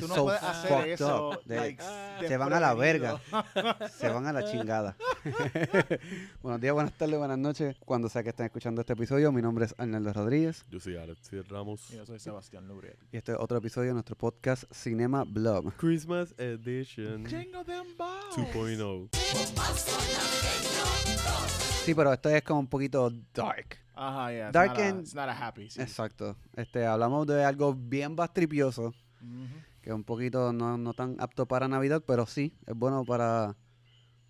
[0.00, 1.40] tú no so puedes hacer eso.
[1.44, 1.76] De-
[2.26, 3.20] se van a la desprevenido.
[3.98, 4.96] Se van a la chingada.
[6.42, 7.76] Buenos días, buenas tardes, buenas noches.
[7.84, 11.30] Cuando sea que estén escuchando este episodio, mi nombre es Arnaldo Rodríguez Yo soy Alex
[11.48, 11.90] Ramos.
[11.92, 12.96] Y Yo soy Sebastián Luriel.
[13.12, 15.72] y este es otro episodio de nuestro podcast Cinema Blob.
[15.76, 18.36] Christmas Edition Jingle them balls.
[18.36, 19.08] 2.0.
[21.84, 23.78] Sí, pero esto es como un poquito dark.
[23.94, 24.44] Ajá, yeah.
[24.48, 25.70] It's Dark not a- and- It's not a happy.
[25.70, 25.80] Sí.
[25.80, 26.36] Exacto.
[26.54, 28.88] Este, hablamos de algo bien bastripioso,
[29.22, 29.48] Ujú.
[29.88, 33.56] Que es un poquito no, no tan apto para Navidad, pero sí, es bueno para,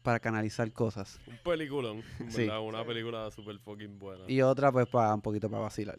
[0.04, 1.18] para canalizar cosas.
[1.26, 2.04] Un peliculón.
[2.28, 2.42] Sí.
[2.42, 2.60] ¿verdad?
[2.60, 4.22] Una película super fucking buena.
[4.28, 5.98] Y otra, pues, para un poquito para vacilar.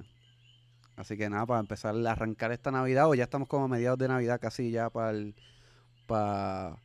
[0.95, 3.99] Así que nada, para empezar a arrancar esta Navidad, o ya estamos como a mediados
[3.99, 5.35] de Navidad, casi ya para el,
[6.07, 6.77] para,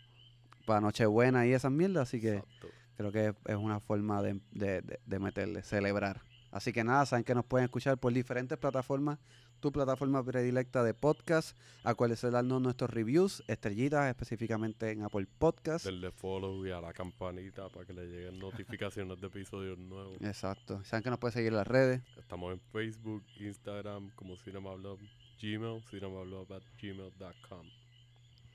[0.66, 2.68] para Nochebuena y esas mierdas, así que Exacto.
[2.96, 6.22] creo que es, es una forma de, de- de- de meterle, celebrar.
[6.54, 9.18] Así que nada, saben que nos pueden escuchar por diferentes plataformas,
[9.58, 15.84] tu plataforma predilecta de podcast, acuérdense de darnos nuestros reviews, estrellitas, específicamente en Apple Podcast.
[15.84, 20.16] Denle follow y a la campanita para que le lleguen notificaciones de episodios nuevos.
[20.20, 20.80] Exacto.
[20.84, 22.02] Saben que nos pueden seguir en las redes.
[22.16, 25.00] Estamos en Facebook, Instagram, como CinemaBlog,
[25.42, 27.66] Gmail, cinemablog at gmail.com.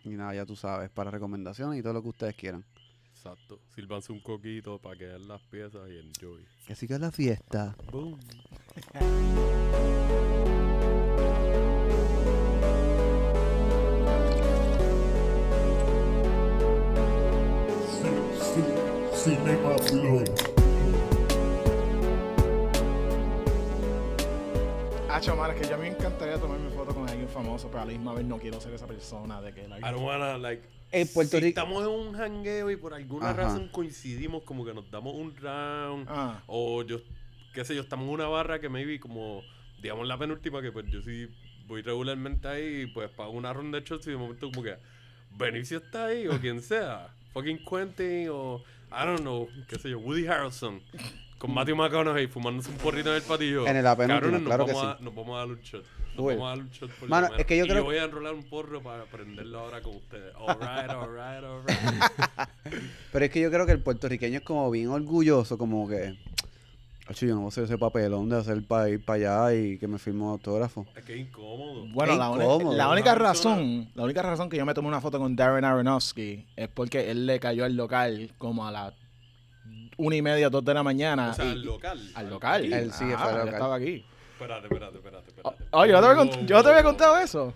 [0.05, 2.63] Y nada, ya tú sabes, para recomendaciones y todo lo que ustedes quieran.
[3.19, 3.59] Exacto.
[3.75, 6.45] Sírvanse un coquito para que den las piezas y enjoy.
[6.65, 7.75] Que siga la fiesta.
[7.91, 8.17] Boom.
[19.13, 20.58] Cinema.
[25.11, 27.81] Ah, chamar, es que yo a mí me encantaría tomarme foto con alguien famoso, pero
[27.81, 30.37] a la misma vez no quiero ser esa persona de que like, I don't wanna,
[30.37, 31.59] like, En Puerto si Rico.
[31.59, 33.43] estamos en un jangueo y por alguna Ajá.
[33.43, 36.99] razón coincidimos, como que nos damos un round, Ah, o yo,
[37.53, 39.41] qué sé yo, estamos en una barra que maybe como,
[39.81, 41.27] digamos la penúltima, que pues yo sí
[41.67, 44.77] voy regularmente ahí, y pues pago una ronda de shots y de momento como que,
[45.31, 49.97] Benicio está ahí, o quien sea, fucking Quentin, o, I don't know, qué sé yo,
[49.99, 50.81] Woody Harrelson,
[51.39, 53.65] con Matthew McConaughey fumándose un porrito en el patillo.
[53.65, 54.97] En Cabrones, nos claro que vamos sí.
[55.01, 55.83] a- Nos vamos a dar un shot.
[56.15, 56.33] Nos Uy.
[56.35, 58.33] vamos a dar un shot por Mano, es que yo Y creo- voy a enrolar
[58.33, 60.33] un porro para prenderlo ahora con ustedes.
[60.35, 62.49] Alright, alright, alright.
[63.11, 66.17] Pero es que yo creo que el puertorriqueño es como bien orgulloso, como que.
[67.07, 69.77] "Acho, yo no voy a hacer ese papelón de hacer para ir para allá y
[69.79, 70.85] que me firme un autógrafo.
[70.95, 71.87] es que es incómodo.
[71.93, 72.91] bueno, la, incómodo.
[72.91, 76.67] única razón, la única razón que yo me tomé una foto con Darren Aronofsky es
[76.67, 78.93] porque él le cayó al local como a las
[79.99, 81.29] una y media, dos de la mañana.
[81.29, 82.11] o sea, y- al local.
[82.15, 82.61] al local.
[82.63, 82.73] Aquí.
[82.73, 83.53] Él sí, Ah, fue él local.
[83.53, 84.05] estaba aquí.
[84.33, 85.63] Espérate, espérate, espérate, espérate.
[85.71, 87.53] Oh, yo, no te había yo no te había contado eso.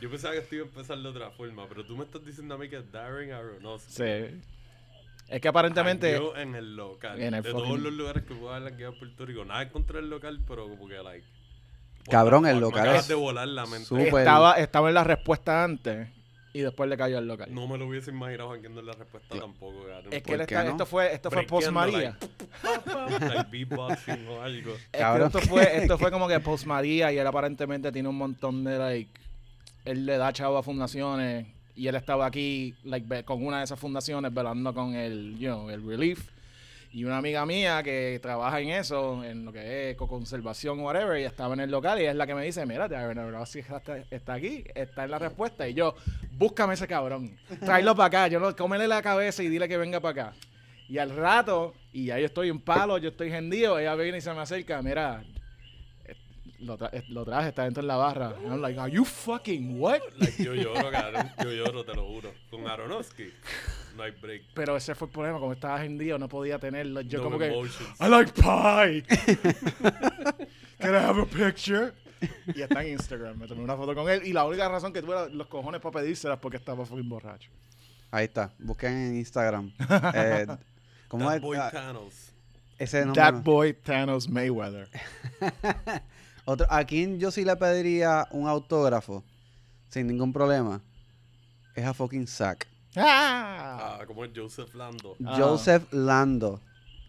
[0.00, 2.54] Yo pensaba que esto iba a empezar de otra forma, pero tú me estás diciendo
[2.54, 3.92] a mí que Darren Aronofsky.
[3.92, 4.40] Sí.
[5.28, 6.12] Es que aparentemente.
[6.12, 7.20] jangueó en el local.
[7.20, 9.44] En el de fucking- todos los lugares que puedo haber en Puerto Rico.
[9.44, 11.26] Nada contra del local, pero como que, like.
[12.10, 14.08] Cabrón, el local Me es de volar la mente.
[14.08, 16.08] Estaba, estaba en la respuesta antes
[16.52, 17.48] y después le cayó al local.
[17.54, 20.12] No me lo hubiese imaginado jangueando en la respuesta tampoco, cabrón.
[20.12, 20.70] es que ¿Por él está- no?
[20.70, 22.16] esto fue, esto fue post María.
[22.62, 24.72] like, like beatboxing o algo.
[24.72, 25.26] Es que Cabrón.
[25.28, 28.78] esto fue, esto fue como que post María y él aparentemente tiene un montón de
[28.78, 29.10] like.
[29.84, 31.46] Él le da chavo a fundaciones
[31.76, 35.70] y él estaba aquí like, con una de esas fundaciones velando con el, you know,
[35.70, 36.28] el relief.
[36.92, 41.20] Y una amiga mía que trabaja en eso, en lo que es ecoconservación o whatever,
[41.20, 44.34] y estaba en el local y es la que me dice, mira, Aronofsky está, está
[44.34, 45.68] aquí, está en la respuesta.
[45.68, 45.94] Y yo,
[46.32, 50.00] búscame ese cabrón, tráelo para acá, yo no, cómele la cabeza y dile que venga
[50.00, 50.36] para acá.
[50.88, 54.20] Y al rato, y ya yo estoy en palo, yo estoy hendido, ella viene y
[54.20, 55.22] se me acerca, mira,
[56.04, 56.16] eh,
[56.58, 58.34] lo, tra- eh, lo traje, está dentro de la barra.
[58.36, 60.00] And I'm like, are you fucking what?
[60.18, 61.30] Like, yo lloro, cabrón.
[61.44, 62.32] Yo lloro, te lo juro.
[62.50, 63.32] Con Aronofsky,
[63.96, 64.42] no hay break.
[64.54, 67.00] Pero ese fue el problema, como estaba hendido, no podía tenerlo.
[67.02, 67.48] Yo No como que.
[67.48, 69.02] I like pie.
[70.78, 71.92] Can I have a picture?
[72.54, 73.38] Y está en Instagram.
[73.38, 74.22] Me tomé una foto con él.
[74.26, 77.50] Y la única razón que tuve los cojones para pedírselas es porque estaba fucking borracho.
[78.10, 78.52] Ahí está.
[78.58, 79.72] Busquen en Instagram.
[80.14, 80.46] Eh,
[81.08, 81.42] ¿Cómo That es?
[81.42, 82.32] boy Ah, Thanos.
[82.78, 83.20] ese nombre.
[83.22, 83.42] That no.
[83.42, 84.88] boy Thanos Mayweather.
[86.44, 89.24] Otro, a quien yo sí le pediría un autógrafo
[89.88, 90.80] sin ningún problema
[91.74, 92.66] es a fucking Zack.
[92.96, 93.98] ¡Ah!
[94.00, 95.16] Ah, como es Joseph Lando.
[95.24, 95.36] Ah.
[95.38, 96.60] Joseph Lando.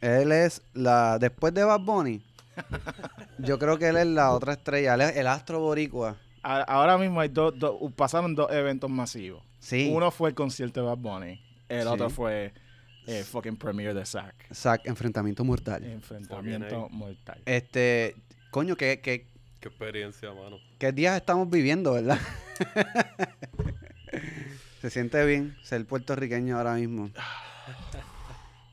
[0.02, 1.18] Él es la.
[1.20, 2.22] Después de Bad Bunny,
[3.40, 4.96] yo creo que él es la otra estrella.
[4.96, 6.18] Él es el astro boricua.
[6.44, 9.44] Ahora mismo hay dos, dos- pasaron dos eventos masivos.
[9.60, 9.92] Sí.
[9.94, 11.40] Uno fue el concierto de Bad Bunny.
[11.70, 11.88] El Sí.
[11.88, 12.52] otro fue
[13.06, 14.52] el fucking premiere de Zack.
[14.54, 15.84] Zack, enfrentamiento mortal.
[15.84, 17.42] Enfrentamiento mortal.
[17.46, 18.16] Este.
[18.50, 19.28] Coño, ¿qué, qué,
[19.60, 20.58] Qué experiencia, mano.
[20.80, 22.18] qué días estamos viviendo, verdad?
[24.82, 27.10] Se siente bien ser puertorriqueño ahora mismo.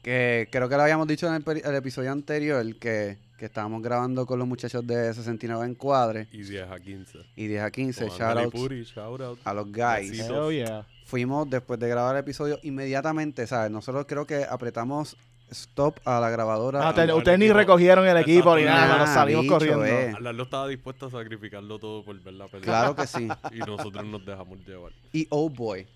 [0.03, 4.39] Que creo que lo habíamos dicho en el, episodio anterior, que, que estábamos grabando con
[4.39, 7.19] los muchachos de 69 Encuadre Y 10 a 15.
[7.37, 9.39] y 10 a 15, Con shoutouts Anthony Puri, shout out.
[9.45, 10.19] a los guys.
[10.21, 10.87] Hell yeah.
[11.05, 13.71] Fuimos después de grabar el episodio inmediatamente, ¿sabes?
[13.71, 15.17] Nosotros creo que apretamos
[15.51, 16.89] stop a la grabadora.
[16.89, 17.59] Ah, ustedes ni equipo.
[17.59, 19.85] recogieron el equipo ni nada, nos Ah, salimos bicho, corriendo.
[19.85, 20.15] eh.
[20.41, 22.79] Estaba dispuesto a sacrificarlo todo por ver la película.
[22.81, 23.29] Claro que sí.
[23.53, 24.93] Y nosotros nos dejamos llevar.
[25.13, 25.87] Y oh boy.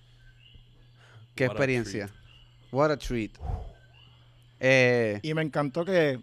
[1.35, 2.09] Qué What a experiencia.
[2.71, 3.31] What a treat.
[4.59, 6.19] Eh, Y me encantó que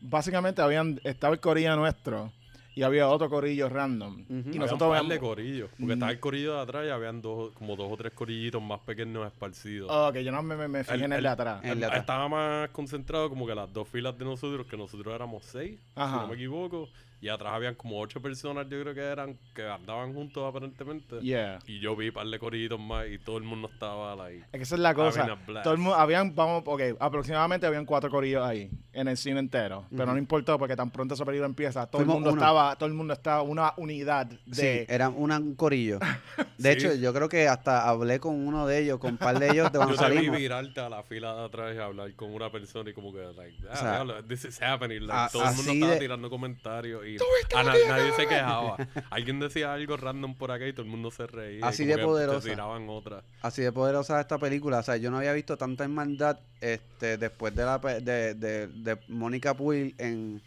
[0.00, 2.32] básicamente habían estaba el corillo nuestro
[2.74, 4.20] y había otro corillo random.
[4.22, 4.34] Ujú.
[4.34, 5.70] Y Había nosotros un par de corillos.
[5.78, 8.78] Porque estaba el corillo de atrás y habían dos, como dos o tres corillitos más
[8.80, 9.90] pequeños esparcidos.
[9.92, 11.60] Oh, que yo no me, me, me fijé El- en el de el- atrás.
[11.64, 12.00] el de atrás.
[12.00, 16.14] Estaba más concentrado como que las dos filas de nosotros, que nosotros éramos seis, Ajá.
[16.14, 16.88] si no me equivoco.
[17.20, 21.18] Y atrás habían como ocho personas, yo creo que eran, que andaban juntos aparentemente.
[21.20, 21.58] Yeah.
[21.66, 24.44] Y yo vi un par de corillitos más y todo el mundo estaba like.
[24.52, 25.36] Es que esa es la cosa.
[25.64, 29.84] Todo el mundo, habían, vamos, ok, aproximadamente habían cuatro corillos ahí en el cine entero.
[29.90, 32.40] Pero no importó porque tan pronto esa película empieza, todo Fuimos el mundo uno.
[32.40, 34.54] estaba, todo el mundo estaba una unidad de
[34.86, 35.98] sí, era una- un corillo.
[36.58, 36.78] De Sí.
[36.86, 39.70] hecho, yo creo que hasta hablé con uno de ellos, con un par de ellos
[39.72, 42.50] de cuando Yo te vi virarte a la fila de atrás y hablar con una
[42.50, 45.00] persona y como que, like, ah, O sea, diablo, this is happening.
[45.06, 47.16] Like, a- todo el mundo estaba de- tirando comentarios y
[47.56, 48.76] a na- nadie se quejaba.
[49.10, 51.60] Alguien decía algo random por acá y todo el mundo se reía.
[51.60, 52.48] y Así como de poderosa.
[52.48, 53.22] Tiraban otra.
[53.40, 54.78] Así de poderosa esta película.
[54.78, 58.98] O sea, yo no había visto tanta hermandad este, después de la de, de, de
[59.06, 60.42] Mónica Puig en,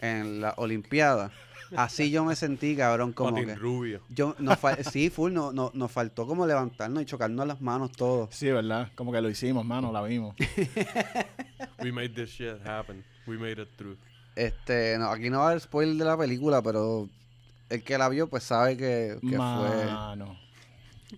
[0.00, 1.32] en la Olimpiada.
[1.76, 3.54] Así yo me sentí, cabrón, como que...
[3.54, 4.00] rubio.
[4.08, 4.58] Yo, nos
[4.90, 8.34] sí, full, no, no, nos faltó como levantarnos y chocarnos las manos todos.
[8.34, 8.90] Sí, ¿verdad?
[8.94, 10.34] Como que lo hicimos, mano, la vimos.
[11.82, 13.04] We made this shit happen.
[13.26, 13.96] We made it through.
[14.34, 17.08] Este, no, aquí no va a haber spoiler de la película, pero
[17.68, 19.36] el que la vio pues sabe que, que fue...
[19.36, 20.38] Mano.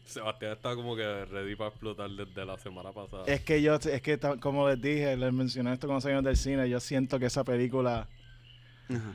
[0.07, 3.25] Sebastián está como que ready para explotar desde la semana pasada.
[3.27, 6.69] Es que yo, es que como les dije, les mencioné esto cuando salieron del cine,
[6.69, 8.09] yo siento que esa película
[8.89, 9.13] Ajá.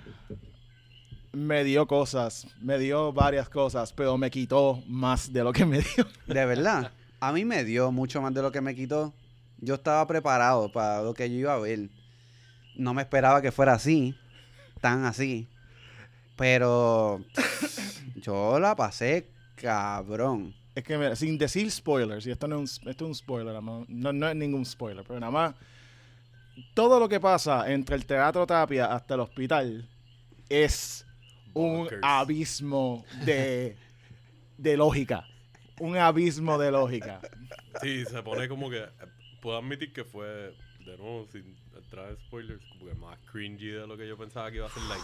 [1.31, 5.79] Me dio cosas, me dio varias cosas, pero me quitó más de lo que me
[5.95, 6.07] dio.
[6.25, 9.13] De verdad, a mí me dio mucho más de lo que me quitó.
[9.59, 11.89] Yo estaba preparado para lo que yo iba a ver.
[12.75, 14.15] No me esperaba que fuera así,
[14.81, 15.47] tan así.
[16.35, 17.21] Pero
[18.15, 20.53] yo la pasé cabrón.
[20.75, 23.63] Es que mira, sin decir spoilers, y esto no es un, esto es un spoiler,
[23.63, 25.55] no, no es ningún spoiler, pero nada más,
[26.75, 29.89] todo lo que pasa entre el Teatro Tapia hasta el hospital
[30.49, 31.06] es
[31.53, 33.75] un abismo de,
[34.57, 35.27] de lógica.
[35.79, 37.21] Un abismo de lógica.
[37.81, 38.85] Sí, se pone como que.
[39.41, 40.25] Puedo admitir que fue,
[40.85, 44.49] de nuevo, sin entrar en spoilers, como que más cringy de lo que yo pensaba
[44.49, 44.83] que iba a ser.
[44.83, 45.03] Like,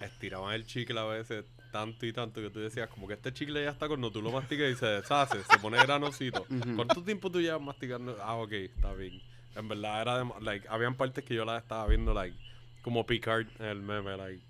[0.00, 3.62] estiraban el chicle a veces tanto y tanto que tú decías, como que este chicle
[3.62, 6.46] ya está cuando tú lo masticas y se deshace, se pone granosito.
[6.48, 6.76] Ujú.
[6.76, 8.16] ¿Cuánto tiempo tú llevas masticando?
[8.22, 9.20] Ah, ok, está bien.
[9.54, 12.36] En verdad era de, like, habían partes que yo las estaba viendo, like,
[12.82, 14.42] como Picard en el meme, like.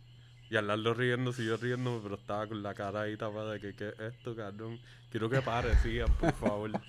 [0.51, 3.75] Y al lado riendo, siguió riendo, pero estaba con la cara ahí tapada de que,
[3.75, 4.79] ¿qué es esto, cabrón?
[5.11, 6.71] Quiero que pare, sigan, por favor.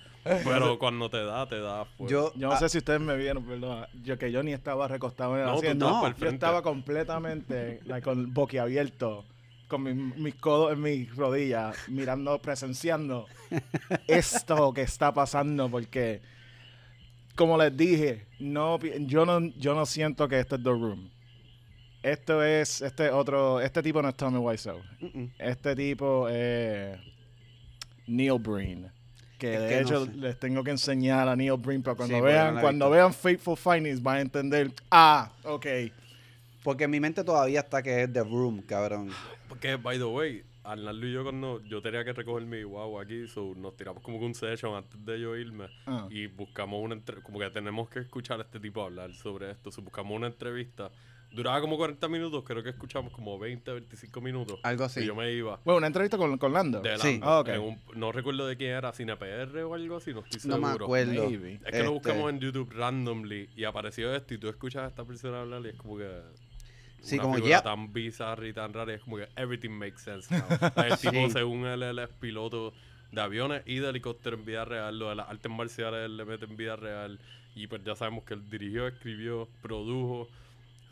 [0.44, 1.86] Pero cuando te da, te da.
[1.96, 2.10] pues.
[2.10, 4.86] Yo, Yo no ah, sé si ustedes me vieron, perdón, yo que yo ni estaba
[4.86, 5.88] recostado en el No, asiento.
[5.88, 9.24] No, Yo estaba completamente like, con boquiabierto,
[9.68, 13.26] con mi- mis codos en mis rodillas, mirando, presenciando
[14.06, 16.20] esto que está pasando, porque,
[17.34, 21.10] como les dije, no, yo no, yo no siento que esto es The Room.
[22.02, 24.78] Esto es, este otro, este tipo no es Tommy Wiseau.
[25.00, 25.30] mm, mm.
[25.38, 26.98] Este tipo es
[28.06, 28.90] Neil Breen.
[29.38, 30.12] Que Es de que no hecho sé.
[30.14, 32.90] les tengo que enseñar a Neil Breen para cuando Sí, porque no vean, cuando visto.
[32.90, 34.72] vean Fateful Findings van a entender.
[34.90, 35.66] Ah, ok.
[36.64, 39.10] Porque en mi mente todavía está que es The Room, cabrón.
[39.48, 43.26] Porque, by the way, Arnaldo y yo cuando yo tenía que recoger mi guagua aquí,
[43.28, 46.06] so, nos tiramos como que un session antes de yo irme Ah.
[46.10, 49.82] y buscamos una como que tenemos que escuchar a este tipo hablar sobre esto, so,
[49.82, 50.90] buscamos una entrevista.
[51.30, 54.58] Duraba como 40 minutos, creo que escuchamos como 20, 25 minutos.
[54.62, 55.00] Algo así.
[55.00, 55.60] Y yo me iba.
[55.64, 56.80] Bueno, una entrevista con, con Lando.
[56.80, 57.12] De Sí.
[57.12, 57.48] Lando, Ah, ok.
[57.48, 60.68] en un- no recuerdo de quién era, CinePR o algo así, no estoy No seguro.
[60.78, 61.24] me acuerdo.
[61.30, 61.52] Maybe.
[61.54, 64.86] Es que Este, lo buscamos en YouTube randomly y apareció esto y tú escuchas a
[64.88, 66.08] esta persona hablar y es como que...
[67.00, 67.62] Sí, una como, yep.
[67.62, 70.44] tan bizarra y tan rara y es como que everything makes sense now.
[70.84, 71.30] el tipo, Sí.
[71.30, 72.72] según él, él es piloto
[73.12, 74.98] de aviones y de helicóptero en vida real.
[74.98, 77.20] Lo de las artes marciales él le mete en vida real.
[77.54, 80.28] Y pues ya sabemos que él dirigió, escribió, produjo.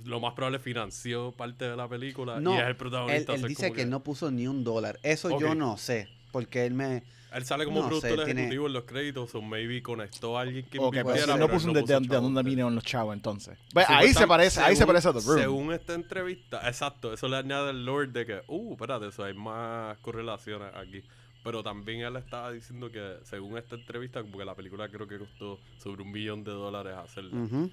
[0.04, 3.32] Lo más probable financió parte de la película No, y es el Él, protagonista.
[3.34, 4.98] él sea, dice que no puso ni un dólar.
[5.02, 6.08] Eso yo no sé.
[6.32, 7.02] Porque él me.
[7.32, 10.42] Él sale como no productor sé, tiene- ejecutivo en los créditos o maybe conectó a
[10.42, 12.00] alguien que Ok, pero invirtiera, si no puso él de, de- chavo.
[12.06, 13.58] de dónde vinieron los chavos entonces.
[13.72, 15.38] Pues, Sí, ahí pues, se parece, ahí se parece a The Room.
[15.38, 19.34] Según esta entrevista, exacto, eso le añade el Lord de que, uh, espérate, eso hay
[19.34, 21.02] más correlaciones aquí.
[21.42, 25.18] Pero también él estaba diciendo que, según esta entrevista, como que la película creo que
[25.18, 27.36] costó sobre un millón de dólares hacerla.
[27.36, 27.70] Ujú.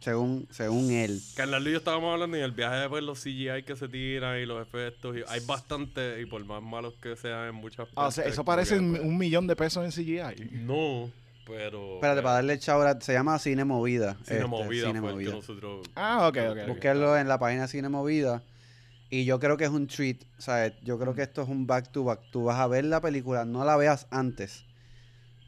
[0.00, 1.20] Según, según él.
[1.34, 3.74] Que en la luz estábamos hablando y en el viaje de pues, los CGI que
[3.74, 5.16] se tiran y los efectos.
[5.16, 8.32] Y hay bastante, y por más malos que sean en muchas Ah, o sea, partes,
[8.34, 10.50] eso parece un, un millón de pesos en CGI.
[10.52, 11.10] No,
[11.46, 11.94] pero.
[11.94, 14.16] Espérate, para darle chau, ahora, se llama Cine Movida.
[14.24, 15.30] Cine este, Movida Cine fue el Movida.
[15.30, 15.86] que nosotros.
[15.94, 16.58] Ah, ok, ok.
[16.62, 16.68] ok.
[16.68, 18.42] Búsquenlo en la página Cine Movida.
[19.10, 20.18] Y yo creo que es un treat.
[20.38, 20.72] ¿sabes?
[20.82, 22.20] Yo creo que esto es un back to back.
[22.30, 24.64] Tú vas a ver la película, no la veas antes.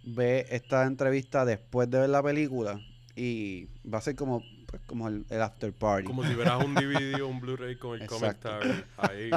[0.05, 2.81] Ve esta entrevista después de ver la película.
[3.17, 6.05] Y va a ser como, pues, como el, el after party.
[6.07, 8.51] Como si verás un DVD o un Blu-ray con el Exacto.
[8.51, 9.31] commentary ahí.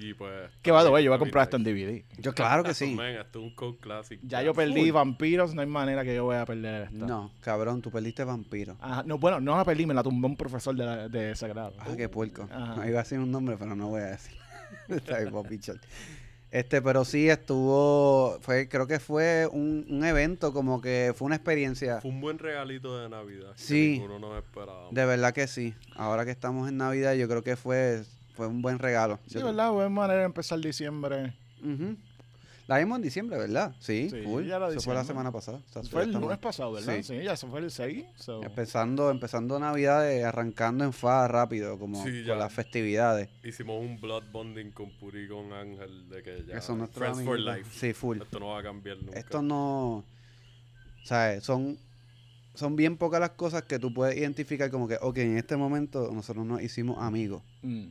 [0.00, 0.50] Y pues.
[0.62, 1.64] Que va, güey, yo voy a comprar esto en.
[1.64, 2.04] DVD.
[2.18, 2.94] Yo claro que Esto, sí.
[2.94, 4.20] man, esto un classic.
[4.22, 7.04] Ya yo perdí vampiros, no hay manera que yo voy a perder esta.
[7.06, 8.76] No, cabrón, tú perdiste vampiro.
[8.80, 11.74] Ajá, no, bueno, no la perdí, me la tumbó un profesor de, la- de Sagrado.
[11.80, 12.48] Ah, qué puerco.
[12.50, 12.88] Ajá.
[12.88, 14.38] Iba a decir un nombre, pero no voy a decir.
[14.88, 15.32] Está bien.
[16.50, 21.36] Este, pero sí estuvo, fue, creo que fue un, un evento, como que fue una
[21.36, 22.00] experiencia.
[22.00, 23.52] Fue un buen regalito de Navidad.
[23.54, 23.90] que Sí.
[24.00, 24.88] ninguno nos esperaba.
[24.90, 25.74] De verdad que sí.
[25.94, 28.02] Ahora que estamos en Navidad, yo creo que fue,
[28.34, 29.18] fue un buen regalo.
[29.26, 29.70] Sí, Yo- ¿verdad?
[29.72, 31.34] Buena manera de empezar diciembre.
[31.62, 31.96] Ujú.
[32.68, 33.74] La vimos en diciembre, ¿verdad?
[33.80, 34.44] Sí, Sí, full.
[34.44, 35.58] ya Eso fue la semana pasada.
[35.70, 36.96] O sea, Fue el lunes pasado, ¿verdad?
[36.96, 37.02] Sí.
[37.02, 38.04] Sí, ya eso fue el 6.
[38.16, 43.30] so- Empezando, empezando Navidad, eh, arrancando en fa rápido, como Sí, con las festividades.
[43.42, 46.58] Hicimos un blood bonding con Puri y con Ángel de que ya.
[46.58, 47.70] Eso nuestros Friends for life.
[47.72, 48.20] Sí, full.
[48.20, 49.18] Esto no va a cambiar nunca.
[49.18, 50.04] Esto no.
[51.04, 51.44] ¿Sabes?
[51.44, 51.78] Son,
[52.54, 56.10] son bien pocas las cosas que tú puedes identificar como que, ok, en este momento
[56.12, 57.42] nosotros nos hicimos amigos.
[57.62, 57.86] Mm.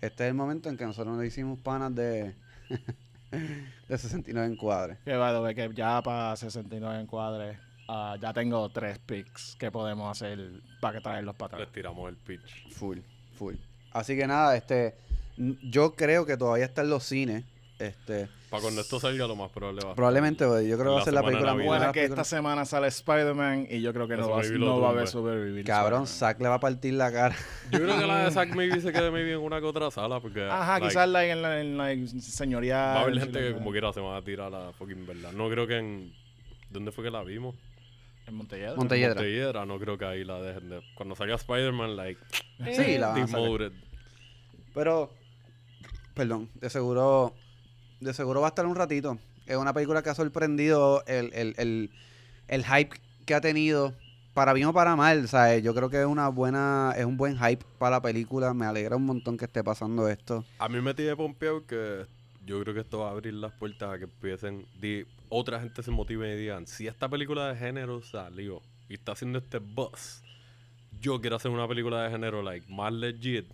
[0.00, 2.34] Este es el momento en que nosotros nos hicimos panas de.
[3.88, 4.98] de 69 encuadres.
[5.04, 10.10] Que va, güey, que ya para 69 encuadres, ah, ya tengo tres picks que podemos
[10.10, 10.38] hacer
[10.80, 11.74] para que traerlos para Les atrás.
[11.74, 12.70] tiramos el pitch.
[12.72, 12.98] Full,
[13.32, 13.54] full.
[13.92, 14.94] Así que nada, este.
[15.36, 17.44] Yo creo que todavía está en los cines.
[17.78, 18.28] Este.
[18.48, 20.96] Para cuando esto salga, lo más probable va a Probablemente, güey, yo creo que va
[20.96, 24.16] a La ser la película las que esta semana sale Spider-Man y yo creo que
[24.16, 25.64] no va, no va a haber reveal.
[25.64, 26.06] Cabrón.
[26.06, 27.36] Zack le va a partir la cara.
[27.70, 30.20] Yo creo que la de Zack maybe se quede maybe en una que otra sala.
[30.20, 30.42] Porque.
[30.44, 32.76] Ajá, like, quizás like, en la, en la señoría.
[32.76, 35.32] Va a haber gente que como quiera se va a tirar a la fucking verdad.
[35.32, 36.14] No creo que en.
[36.70, 37.56] ¿Dónde fue que la vimos?
[38.26, 38.76] En Montelledra.
[38.76, 39.14] Montelledra.
[39.14, 40.82] Montelledra, no creo que ahí la dejen de.
[40.94, 42.20] Cuando salga Spider-Man, like.
[42.74, 43.70] Sí, la van a.
[44.74, 45.10] Pero,
[46.14, 47.34] perdón, de seguro,
[48.00, 49.18] de seguro va a estar un ratito.
[49.46, 51.90] Es una película que ha sorprendido el, el, el,
[52.48, 53.94] el hype que ha tenido,
[54.34, 55.62] para bien o para mal, ¿sabes?
[55.62, 58.52] Yo creo que es una buena, es un buen hype para la película.
[58.54, 60.44] Me alegra un montón que esté pasando esto.
[60.58, 62.06] A mí me tiene pompeado que
[62.44, 64.66] yo creo que esto va a abrir las puertas a que empiecen.
[64.80, 69.12] di- otra gente se motive y digan: si esta película de género salió y está
[69.12, 70.22] haciendo este buzz,
[71.00, 73.46] yo quiero hacer una película de género like más legit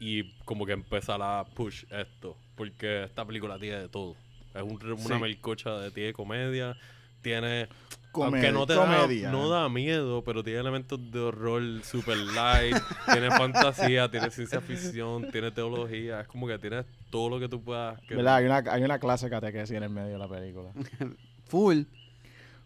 [0.00, 2.36] y como que empezar a push esto.
[2.56, 4.14] Porque esta película tiene de todo.
[4.54, 5.20] Es un- una Sí.
[5.20, 6.76] melcocha de tiene comedia,
[7.22, 7.68] tiene
[8.12, 9.26] Comedia, aunque no te comedia.
[9.26, 12.74] Da, no da miedo, pero tiene elementos de horror super light,
[13.22, 17.62] tiene fantasía, tiene ciencia ficción, tiene teología, es como que tiene todo lo que tú
[17.62, 18.00] puedas.
[18.08, 18.36] que- ¿Verdad?
[18.36, 20.70] Hay una, hay una clase catequesis en el medio de la película.
[21.48, 21.82] Full.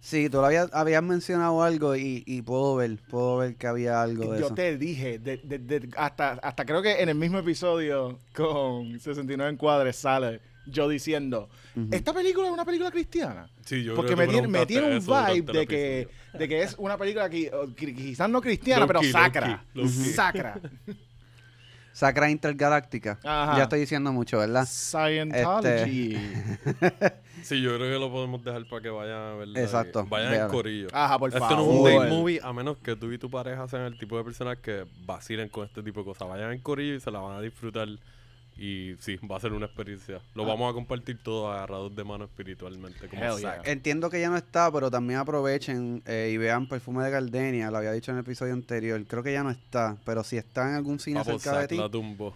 [0.05, 4.03] Sí, tú lo habías, habías mencionado algo y, y puedo ver, puedo ver que había
[4.03, 4.55] algo de Yo eso.
[4.57, 9.53] te dije, de- de- de- hasta, hasta creo que en el mismo episodio con 69
[9.53, 11.49] encuadres sale yo diciendo.
[11.93, 13.49] ¿esta película es una película cristiana?
[13.65, 16.63] Sí, yo Porque creo me que tiene, me un eso vibe de que, de que
[16.63, 19.65] es una película que, qui- quizás no cristiana, pero sacra.
[20.17, 20.61] Sacra.
[21.93, 23.19] Sacra Intergaláctica.
[23.23, 23.57] Ajá.
[23.59, 24.67] Ya estoy diciendo mucho, ¿verdad?
[24.67, 26.17] Scientology.
[27.43, 29.61] Sí, yo creo que lo podemos dejar para que vayan a verla.
[29.61, 30.89] y Exacto, Vayan en corillo.
[30.93, 31.57] Ajá, por Esto favor.
[31.59, 34.17] no es un date movie a menos que tú y tu pareja sean el tipo
[34.17, 36.29] de personas que vacilen con este tipo de cosas.
[36.29, 37.89] Vayan en corillo y se la van a disfrutar.
[38.57, 40.21] Y sí, va a ser una experiencia.
[40.35, 43.09] Lo vamos a compartir todo agarrados de mano espiritualmente.
[43.09, 43.63] Como yeah.
[43.65, 47.71] Entiendo que ya no está, pero también aprovechen eh, y vean Perfume de Gardenia.
[47.71, 49.03] Lo había dicho en el episodio anterior.
[49.07, 51.69] Creo que ya no está, pero si está en algún cine Papo, cerca de Zack
[51.71, 52.35] ti, la tumbó.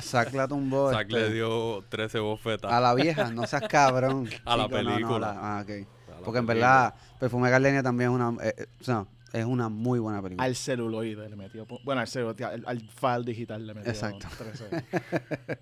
[0.00, 0.90] Zack la tumbó.
[0.92, 2.72] Zack este, le dio 13 bofetas.
[2.72, 4.28] A la vieja, no seas cabrón.
[4.44, 5.18] A la Chico, no, no, película.
[5.18, 5.70] la- ah, ok.
[5.70, 9.06] A la Porque en verdad, Perfume de Gardenia también es una, eh, eh, o sea,
[9.32, 10.44] es una muy buena película.
[10.44, 11.66] Al celuloide le metió.
[11.84, 13.90] Bueno, al celuloide, al, al file digital le metió.
[13.90, 14.28] Exacto.
[14.38, 14.68] 13.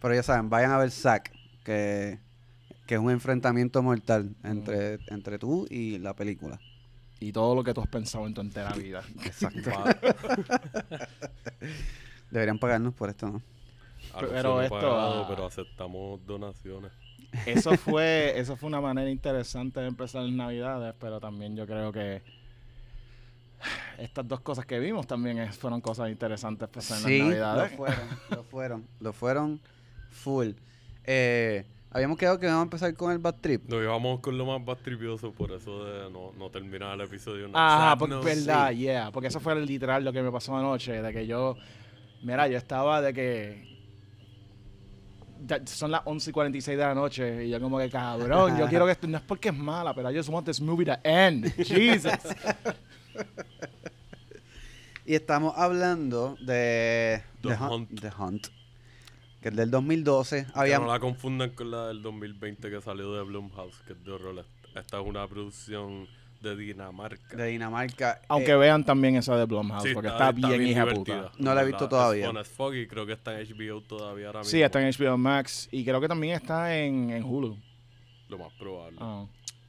[0.00, 1.32] Pero ya saben, vayan a ver Zack,
[1.64, 2.18] que,
[2.86, 6.60] que es un enfrentamiento mortal entre, entre tú y la película.
[7.20, 9.02] Y todo lo que tú has pensado en tu entera vida.
[9.24, 9.70] Exacto.
[12.30, 13.42] Deberían pagarnos por esto, ¿no?
[14.20, 15.26] Pero esto, pagado, ah.
[15.28, 16.92] pero aceptamos donaciones.
[17.44, 21.92] Eso fue, eso fue una manera interesante de empezar en Navidades, pero también yo creo
[21.92, 22.22] que
[23.98, 27.28] estas dos cosas que vimos también es- fueron cosas interesantes hacer en Sí, las lo
[27.30, 27.72] Navidades.
[27.76, 27.98] fueron,
[28.30, 29.60] lo fueron, lo fueron
[30.10, 30.50] full.
[31.04, 33.66] Eh, Habíamos quedado que íbamos a empezar con el bad trip.
[33.66, 37.48] Nos íbamos con lo más bastripioso, por eso de no, no terminar el episodio.
[37.54, 39.10] Ajá, sad porque verdad, yeah.
[39.10, 41.00] Porque eso fue literal lo que me pasó anoche.
[41.00, 41.56] De que yo.
[42.22, 43.78] Mira, yo estaba de que.
[45.64, 47.46] son las 11 y 46 de la noche.
[47.46, 49.06] Y yo, como que cabrón, yo quiero que esto.
[49.06, 51.50] No es porque es mala, pero I just want this movie to end.
[51.64, 52.12] Jesus.
[55.08, 57.98] Y estamos hablando de The Hunt.
[57.98, 58.48] The Hunt,
[59.40, 60.44] que es del 2012.
[60.44, 64.04] Que Habíamos, no la confundan con la del 2020 que salió de Blumhouse, que es
[64.04, 64.44] de horror.
[64.74, 66.06] Esta es una producción
[66.42, 67.36] de Dinamarca.
[67.36, 68.20] de Dinamarca.
[68.28, 71.30] Aunque eh, vean también esa de Blumhouse, Sí, porque está, bien hija divertida.
[71.30, 71.32] puta.
[71.38, 72.30] No la he visto todavía.
[72.30, 74.50] Es creo que está en HBO todavía ahora mismo.
[74.50, 75.68] Sí, está en HBO Max.
[75.72, 77.56] Y creo que también está en, en Hulu.
[78.28, 78.98] Lo más probable.
[79.00, 79.24] Ah.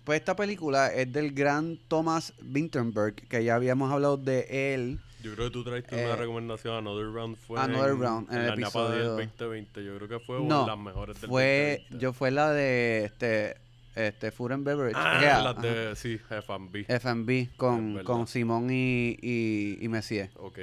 [0.09, 4.97] Pues esta película es del gran Thomas Vinterberg, que ya habíamos hablado de él.
[5.21, 6.73] Yo creo que tú traiste Eh, una recomendación.
[6.77, 9.83] Another Round fue Another en, Round, en el la ñapa del episodio- 2020.
[9.85, 12.03] Yo creo que fue No, una de las mejores del Fue, 2020.
[12.03, 13.57] yo fue la de este,
[13.93, 14.95] este Food and Beverage.
[14.97, 15.61] Ah, Yeah, las ajá.
[15.67, 16.85] de, sí, F&B.
[16.87, 20.31] F&B con, con Simón y, y, y Messier.
[20.37, 20.57] Ok.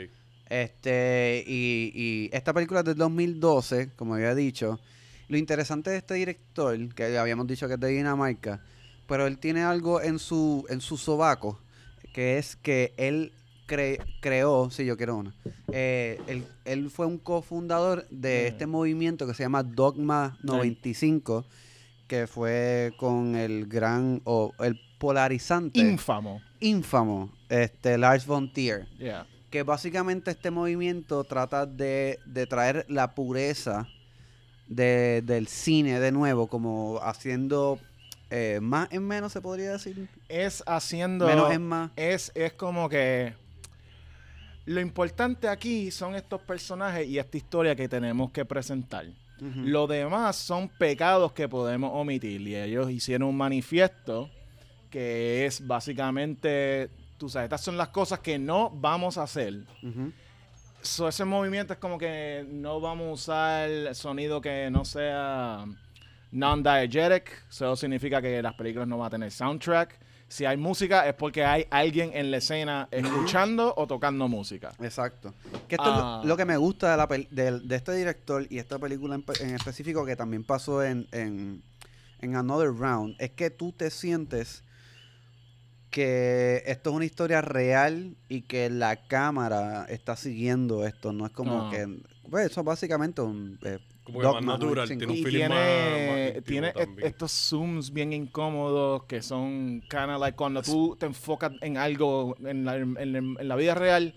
[0.51, 4.81] Este, y, y esta película es del 2012, como había dicho.
[5.29, 8.61] Lo interesante de este director, que habíamos dicho que es de Dinamarca,
[9.07, 11.59] pero él tiene algo en su, en su sobaco,
[12.15, 13.33] que es que él
[13.69, 15.35] cre- creó, si yo quiero una,
[15.73, 18.53] eh, él, él fue un cofundador de Mm.
[18.53, 21.45] este movimiento que se llama Dogma 95,
[22.07, 26.41] que fue con el gran, o el polarizante, Infamo.
[26.61, 29.27] ínfamo, este, Lars von Trier Yeah.
[29.51, 33.87] que básicamente este movimiento trata de, de traer la pureza
[34.69, 37.79] de- del cine de nuevo, como haciendo
[38.31, 40.09] eh, más en menos, se podría decir.
[40.29, 41.27] Es haciendo.
[41.27, 41.91] Menos en más.
[41.97, 43.35] es, es como que
[44.67, 49.07] lo importante aquí son estos personajes y esta historia que tenemos que presentar.
[49.39, 54.31] Lo demás son pecados que podemos omitir y ellos hicieron un manifiesto
[54.91, 59.65] que es básicamente, tú sabes, estas son las cosas que no vamos a hacer.
[59.83, 60.11] Ujú.
[60.81, 65.67] So, ese movimiento es como que no vamos a usar sonido que no sea
[66.33, 67.45] non-diegetic.
[67.49, 69.99] Eso significa que las películas no van a tener soundtrack.
[70.29, 74.73] Si hay música es porque hay alguien en la escena escuchando o tocando música.
[74.81, 75.33] Exacto.
[75.69, 76.21] Que esto es Ah.
[76.23, 79.23] lo, lo que me gusta de, la pel- de este director y esta película en,
[79.23, 81.63] pe- en específico que también pasó en, en,
[82.21, 84.65] en Another Round, es que tú te sientes
[85.91, 91.13] que esto es una historia real y que la cámara está siguiendo esto.
[91.13, 91.71] No es como Ah.
[91.71, 92.01] que...
[92.29, 93.59] Pues eso es básicamente un...
[93.63, 94.89] eh, Como que más natural.
[94.89, 94.99] 95.
[94.99, 97.09] Tiene un Y feeling más, tiene, más tiene también.
[97.09, 102.37] estos zooms bien incómodos que son kind of like cuando tú te enfocas en algo
[102.45, 104.15] en la, en- en- en la vida real.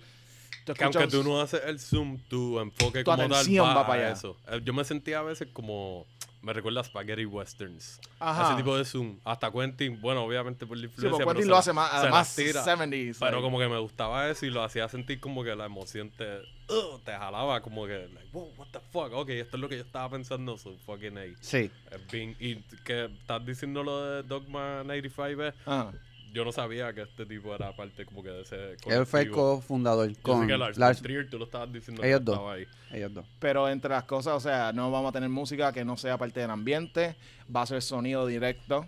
[0.76, 4.04] Que aunque tú no haces el zoom, tu enfoque Tu como tal va, va para
[4.04, 4.14] allá.
[4.14, 4.38] eso.
[4.52, 6.06] Eh, Yo me sentía a veces como...
[6.42, 8.00] Me recuerda a Spaghetti Westerns.
[8.18, 8.48] Ajá.
[8.48, 9.20] Ese tipo de zoom.
[9.26, 11.10] Hasta Quentin, bueno, obviamente por la Sí, influencia.
[11.12, 12.64] porque pero Quentin se lo la- hace más, se las tira.
[12.64, 13.18] 70s.
[13.20, 13.44] Pero like.
[13.44, 17.02] como que me gustaba eso y lo hacía sentir como que la emoción te, ugh,
[17.04, 19.84] te jalaba, como que, like, wow, what the fuck, ok, esto es lo que yo
[19.84, 21.24] estaba pensando, so fucking A.
[21.42, 21.70] sí.
[21.92, 25.92] Es bien- y que estás diciendo lo de Dogma 95, eh, Ajá.
[26.34, 29.30] Yo no sabía que este tipo era parte como que de ese Él fue el
[29.32, 29.56] colectivo.
[29.58, 32.40] cofundador con que Lars, Lars- Trier, tú lo estabas diciendo Ellos dos.
[32.52, 32.66] ahí.
[32.92, 33.26] ellos dos.
[33.40, 36.40] Pero entre las cosas, o sea, no vamos a tener música que no sea parte
[36.40, 37.16] del ambiente.
[37.54, 38.86] Va a ser sonido directo.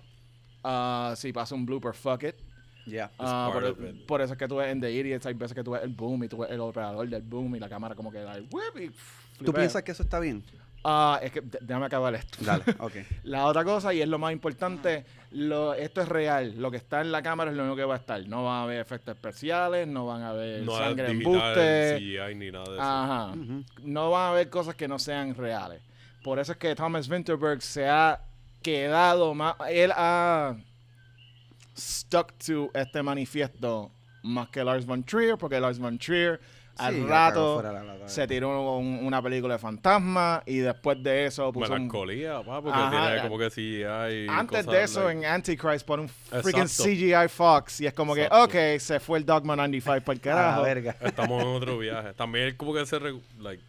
[0.64, 2.36] Ah, si pasa un blooper, fuck it.
[2.86, 3.12] Ya.
[3.20, 4.06] Ah, part por, of it.
[4.06, 5.90] por eso es que tú ves en The Idiots, hay veces que tú ves el
[5.90, 8.92] boom y tú ves el operador del boom y la cámara como que like, whip
[9.40, 10.44] y ¿Tú piensas que eso está bien?
[10.84, 12.40] Ah, es que déjame acabar esto.
[12.44, 12.94] Dale, ok.
[13.24, 16.56] La otra cosa, y es lo más importante, lo, esto es real.
[16.58, 18.28] Lo que está en la cámara es lo único que va a estar.
[18.28, 21.20] No van a haber efectos especiales, no van a haber No sangre en.
[21.22, 22.82] CGI ni nada de eso.
[22.82, 23.34] Ajá.
[23.84, 25.82] No van a haber cosas que no sean reales.
[26.24, 28.20] Por eso es que Thomas Winterberg se ha
[28.62, 29.56] quedado más.
[29.70, 30.56] Él ha
[31.78, 33.92] stuck to este manifiesto
[34.24, 36.40] más que Lars von Trier, porque Lars von Trier
[36.82, 37.64] al Sí, rato
[38.08, 42.62] se tiró un- una película de fantasma y después de eso puso un- Melancolía, papá,
[42.62, 43.22] porque Ajá, tiene ya.
[43.24, 44.28] como que CGI.
[44.30, 46.84] Antes cosas, de eso, like- en Antichrist, por un freaking Exacto.
[46.84, 47.82] CGI Fox.
[47.82, 48.48] Y es como Exacto.
[48.50, 50.64] que, ok, se fue el Dogma 95 por el carajo.
[50.64, 50.96] verga.
[51.02, 52.14] Estamos en otro viaje.
[52.14, 53.64] También él como que se, re- like,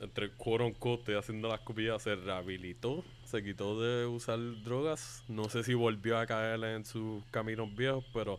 [0.00, 5.22] entre quote unquote, estoy haciendo las copias, se rehabilitó, se quitó de usar drogas.
[5.28, 8.38] No sé si volvió a caer en sus caminos viejos, pero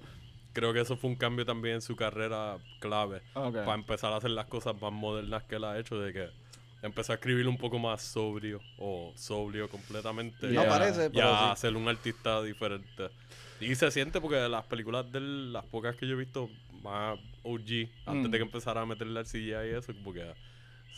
[0.58, 3.22] creo que eso fue un cambio también en su carrera clave.
[3.36, 3.54] Ok.
[3.58, 6.30] Para empezar a hacer las cosas más modernas que él ha hecho, de que
[6.82, 10.48] empezó a escribir un poco más sobrio o sobrio completamente.
[10.48, 11.62] No parece, pero a sí.
[11.62, 13.10] ser un artista diferente.
[13.62, 16.50] Y se siente porque las películas de él, las pocas que yo he visto
[16.82, 18.32] más OG, antes Mm.
[18.32, 20.26] de que empezara a meterle al CGI y eso, como que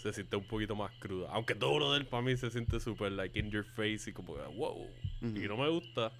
[0.02, 1.28] se siente un poquito más cruda.
[1.34, 4.36] Aunque todo lo del para mí se siente súper like in your face y como
[4.36, 4.88] que wow.
[5.22, 6.13] Y no me gusta.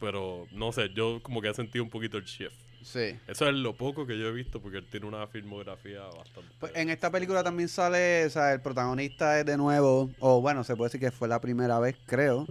[0.00, 2.58] Pero no sé, yo como que he sentido un poquito el shift.
[2.84, 3.16] Sí.
[3.26, 6.50] Eso es lo poco que yo he visto porque él tiene una filmografía bastante.
[6.60, 10.62] Pues en esta película también sale, o sea, el protagonista es de nuevo, o bueno,
[10.64, 12.46] se puede decir que fue la primera vez, creo,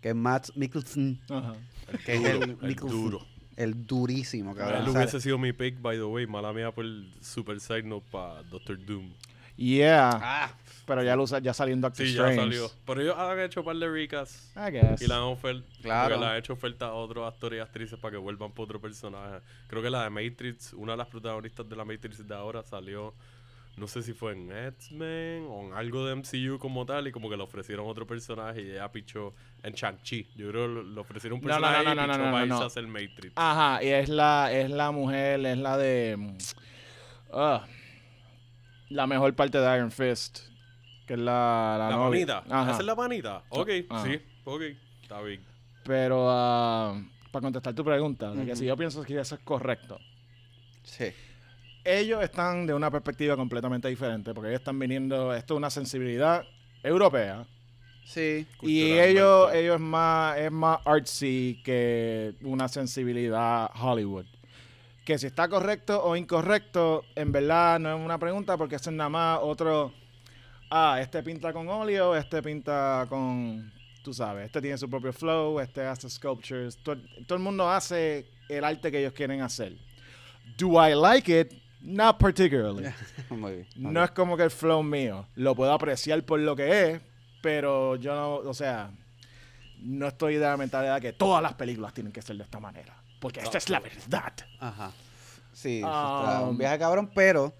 [0.00, 1.52] que es Matt Mikkelsen, Ajá.
[2.04, 3.26] que es duro, el, el Mikkelsen, duro.
[3.56, 4.82] el durísimo, cabrón.
[4.84, 6.26] Él hubiese sido mi pick, by the way.
[6.26, 9.12] Mala mía por el super side note para Doctor Doom.
[9.56, 10.10] Yeah.
[10.22, 10.50] ah,
[10.86, 12.70] Pero ya lo ya salió en Doctor Sí, ya salió.
[12.86, 14.52] Pero ellos han hecho un par de ricas.
[14.56, 15.02] I guess.
[15.02, 16.14] Y le han, ofer- Claro.
[16.14, 18.80] porque le han hecho oferta a otros actores y actrices para que vuelvan por otro
[18.80, 19.40] personaje.
[19.66, 23.12] Creo que la de Matrix, una de las protagonistas de la Matrix de ahora salió,
[23.76, 27.28] no sé si fue en X-Men o en algo de MCU como tal, y como
[27.28, 30.30] que le ofrecieron otro personaje y ella pichó en Shang-Chi.
[30.36, 32.46] Yo creo que le ofrecieron un No, no, personaje no, y no, no, pichó para
[32.46, 33.32] irse a hacer Matrix.
[33.34, 36.14] Ajá, y es la, es la mujer, es la de.
[36.16, 36.36] mm,
[37.32, 37.66] ah,
[38.88, 40.38] la mejor parte de Iron Fist.
[41.06, 41.76] Que es la.
[41.78, 42.44] La, la panita.
[42.48, 42.70] Ajá.
[42.72, 43.42] ¿Esa es la panita?
[43.50, 44.04] Ok, Ajá.
[44.04, 44.62] sí, ok.
[45.02, 45.40] Está bien.
[45.84, 49.98] Pero ah, para contestar tu pregunta, de que si yo pienso que eso es correcto.
[50.82, 51.06] sí.
[51.84, 56.42] Ellos están de una perspectiva completamente diferente, porque ellos están viniendo, esto es una sensibilidad
[56.82, 57.46] europea,
[58.06, 64.26] Sí, y ellos, ellos es más, es más artsy que una sensibilidad Hollywood.
[65.04, 68.96] Que si está correcto o incorrecto, en verdad no es una pregunta, porque eso es
[68.96, 69.92] nada más otro,
[70.70, 75.60] ah, este pinta con óleo, este pinta con, tú sabes, este tiene su propio flow,
[75.60, 79.76] este hace sculptures, todo, todo el mundo hace el arte que ellos quieren hacer.
[80.56, 81.52] Do I like it?
[81.80, 82.92] Not particularly.
[83.30, 83.66] muy bien.
[83.76, 85.26] No es como que el flow mío.
[85.34, 87.00] Lo puedo apreciar por lo que es,
[87.42, 88.90] pero yo no, o sea,
[89.80, 92.94] no estoy de la mentalidad que todas las películas tienen que ser de esta manera.
[93.20, 94.32] Porque esta es la verdad.
[94.60, 94.92] Ajá.
[95.52, 97.54] Sí, Um, un viaje cabrón, pero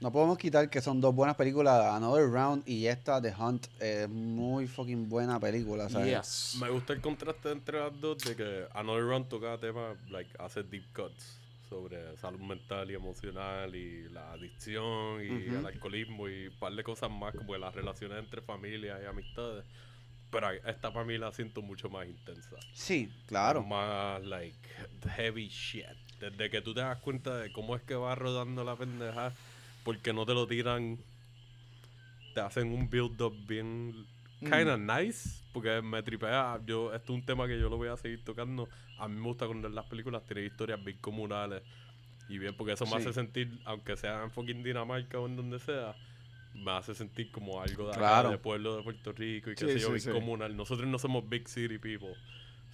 [0.00, 4.08] no podemos quitar que son dos buenas películas, Another Round y esta, The Hunt, es
[4.08, 6.16] muy fucking buena película, ¿sabes?
[6.16, 6.58] Yes.
[6.60, 10.62] Me gusta el contraste entre las dos de que Another Round toca temas, like, hace
[10.62, 16.58] deep cuts sobre salud mental y emocional y la adicción y el alcoholismo y un
[16.58, 19.64] par de cosas más como las relaciones entre familias y amistades.
[20.30, 22.56] Pero esta para mí la siento mucho más intensa.
[22.72, 23.62] Sí, claro.
[23.62, 24.58] Más, like,
[25.16, 25.84] heavy shit.
[26.20, 29.32] Desde que tú te das cuenta de cómo es que va rodando la pendeja,
[29.90, 30.98] porque no te lo tiran,
[32.32, 34.06] te hacen un build-up bien
[34.38, 36.60] kinda nice, porque me tripea.
[36.64, 38.68] Yo, esto es un tema que yo lo voy a seguir tocando.
[38.98, 41.62] A mí me gusta cuando en las películas tienen historias bien comunales
[42.28, 42.96] y bien, porque eso me Sí.
[42.98, 45.96] hace sentir, aunque sea en fucking Dinamarca o en donde sea,
[46.54, 48.30] me hace sentir como algo de acá, Claro.
[48.30, 50.56] de pueblo de Puerto Rico y que Sí, sé yo, sí, bien comunal.
[50.56, 52.14] Nosotros no somos big city people.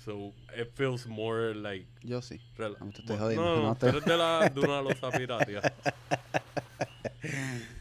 [0.04, 1.86] So, it feels more like...
[2.02, 2.38] Yo sí.
[2.58, 2.76] No,
[3.34, 5.62] No, no, eres de, la, de una losa piratia.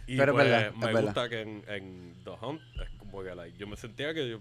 [0.08, 1.02] y Pero es pues, verdad, me es verdad.
[1.04, 4.40] gusta que en, en The Hunt es como que like, yo me sentía que yo,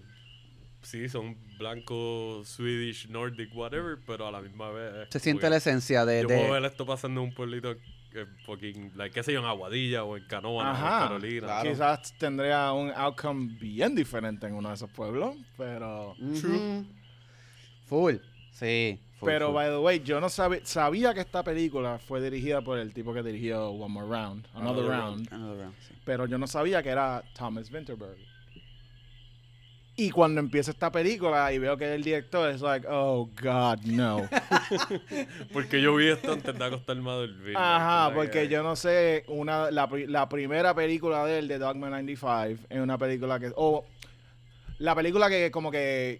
[0.81, 5.07] sí, son blancos, Swedish, Nordic, whatever, pero a la misma vez...
[5.09, 6.21] Se siente la esencia de...
[6.23, 7.75] Yo de- puedo ver esto pasando en un pueblito
[8.11, 10.99] que fucking, like, qué sé yo, en Aguadilla o en Canoa, en Ajá.
[11.07, 11.47] Carolina.
[11.47, 11.69] Claro.
[11.69, 16.11] Quizás tendría un outcome bien diferente en uno de esos pueblos, pero...
[16.19, 16.85] Ujú.
[17.87, 18.15] Full.
[18.51, 18.99] Sí.
[19.25, 19.55] Full, Pero, full.
[19.55, 23.13] by the way, yo no sabía, sabía que esta película fue dirigida por el tipo
[23.13, 25.33] que dirigió One More Round, Another, Another Round.
[25.33, 25.93] Another round, sí.
[26.05, 28.17] pero yo no sabía que era Thomas Winterberg.
[29.97, 33.79] Y cuando empieza esta película y veo que es el director, es like, oh God,
[33.85, 34.27] no.
[35.53, 37.53] Porque yo vi esto antes de acostarme a dormir.
[37.55, 41.89] Ajá, porque eh, yo no sé, una, la, la primera película de él, de Dogma
[41.89, 43.85] 95, es una película que, o
[44.79, 46.19] la película que como que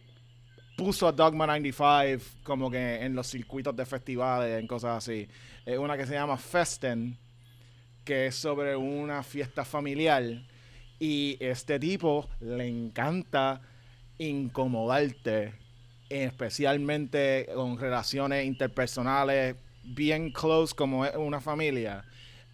[0.76, 5.28] puso a Dogma 95 como que en los circuitos de festivales, en cosas así.
[5.66, 7.18] Es una que se llama Festen,
[8.04, 10.24] que es sobre una fiesta familiar.
[11.00, 13.62] Y este tipo le encanta
[14.18, 15.54] incomodarte,
[16.10, 22.06] especialmente con relaciones interpersonales bien close como es una familia.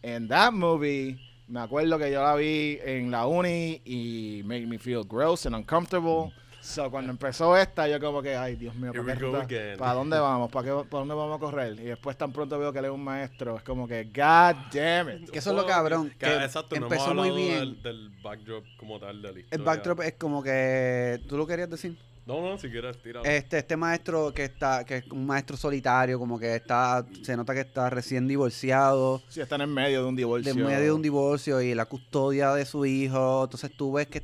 [0.02, 4.78] En that movie, me acuerdo que yo la vi en la uni y made me
[4.78, 6.34] feel gross and uncomfortable.
[6.62, 9.43] So, cuando empezó esta, yo como que, ay, Dios mío, ¿para, we qué go ruta-
[9.43, 9.78] again.
[9.78, 10.52] ¿para dónde vamos?
[10.52, 11.74] ¿Para, qué, ¿Para dónde vamos a correr?
[11.80, 13.58] Y después tan pronto veo que él es un maestro.
[13.58, 15.30] Es como que, God damn it.
[15.32, 16.10] Que eso es lo cabrón.
[16.12, 17.60] Que, Que exacto, no empezó hemos muy hablado bien.
[17.60, 21.19] Del, del backdrop como tal de la El backdrop es como que...
[21.28, 21.97] ¿Tú lo querías decir?
[22.28, 23.26] No, no, si quieres tirar.
[23.26, 27.56] Este, este maestro que está, que es un maestro solitario, como que está, se nota
[27.56, 30.54] que está recién divorciado, Si están en medio de un divorcio.
[30.54, 33.45] de medio de un divorcio y la custodia de su hijo.
[33.45, 34.21] Entonces tú ves que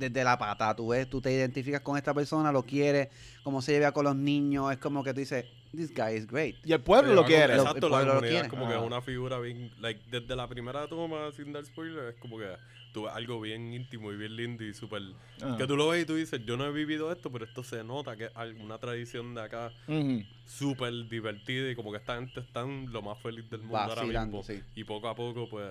[0.00, 0.74] desde la pata.
[0.74, 3.08] Tú ves, tú te identificas con esta persona, lo quieres,
[3.44, 4.72] cómo se lleva con los niños.
[4.72, 5.44] Es como que tú dices,
[5.76, 6.56] this guy is great.
[6.64, 7.54] Y el pueblo lo quiere.
[7.54, 8.46] Lo- Exacto, el la pueblo lo comunidad quiere.
[8.46, 12.08] es como que es una figura bien, like, desde la primera toma, sin dar spoiler,
[12.08, 12.48] es como que
[12.92, 15.02] tú ves algo bien íntimo y bien lindo y súper...
[15.42, 15.54] Ah.
[15.56, 17.84] Que tú lo ves y tú dices, yo no he vivido esto, pero esto se
[17.84, 20.24] nota que es alguna tradición de acá Ujú.
[20.44, 24.02] súper divertida y como que esta gente está en lo más feliz del mundo ahora
[24.02, 24.42] mismo.
[24.42, 24.60] sí.
[24.74, 25.70] Y poco a poco, pues,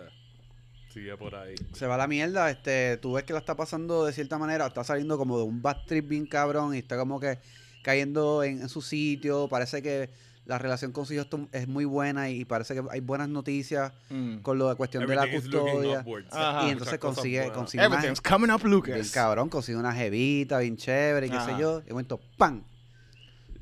[0.93, 1.55] sigue por ahí.
[1.73, 4.67] Se va a la mierda, este, tú ves que la está pasando de cierta manera,
[4.67, 7.37] está saliendo como de un bad trip bien cabrón y está como que
[7.83, 10.09] cayendo en, en su sitio, parece que
[10.45, 13.93] la relación con su hijo esto- es muy buena y parece que hay buenas noticias
[14.09, 14.39] Mm.
[14.39, 16.03] con lo de cuestión de la custodia.
[16.31, 16.67] Ajá.
[16.67, 21.27] Y entonces consigue, consigue una, Everything's coming up, bien cabrón, consigue una jevita bien chévere
[21.27, 21.79] y qué sé yo.
[21.81, 22.63] Y de momento, ¡pam!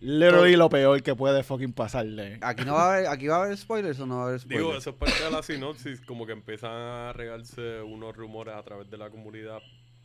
[0.01, 2.37] Literally lo peor que puede fucking pasarle.
[2.41, 4.39] Aquí no va a haber, aquí va a haber spoilers o no va a haber
[4.39, 4.65] spoilers.
[4.67, 8.63] Digo, eso es parte de la sinopsis, como que empiezan a regarse unos rumores a
[8.63, 9.59] través de la comunidad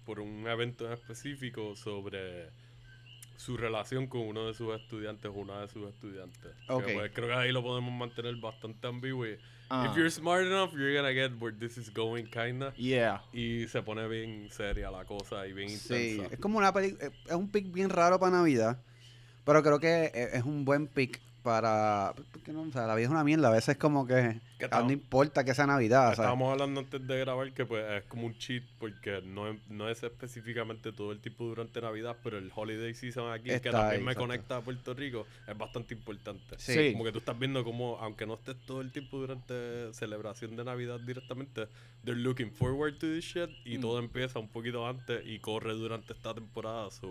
[0.05, 2.51] por un evento en específico sobre
[3.37, 6.53] su relación con uno de sus estudiantes o una de sus estudiantes.
[6.67, 6.85] Que, Ok.
[6.95, 9.27] pues, creo que ahí lo podemos mantener bastante ambiguo.
[9.69, 9.87] Ah.
[9.91, 12.73] If you're smart enough, you're gonna get where this is going, kinda.
[12.77, 13.23] Yeah.
[13.33, 16.35] Y se pone bien seria la cosa y bien Sí, intensa.
[16.35, 18.79] es como una película, es un pick bien raro para Navidad,
[19.45, 23.07] pero creo que e- es un buen pick para, porque no, o sea, la vida
[23.07, 26.03] es una mierda, a veces es como que, Que estamos- no importa que sea Navidad,
[26.05, 26.19] ¿sabes?
[26.21, 29.89] Estábamos hablando antes de grabar que pues es como un cheat porque no es, no
[29.89, 33.99] es específicamente todo el tiempo durante Navidad, pero el holiday season aquí, que también ahí,
[33.99, 34.21] me exacto.
[34.21, 36.55] conecta a Puerto Rico, es bastante importante.
[36.59, 36.75] Sí.
[36.75, 36.93] Sí.
[36.93, 40.63] Como que tú estás viendo como, aunque no estés todo el tiempo durante celebración de
[40.63, 41.67] Navidad directamente,
[42.05, 43.81] they're looking forward to this shit y Mm.
[43.81, 46.89] todo empieza un poquito antes y corre durante esta temporada.
[46.93, 47.11] So,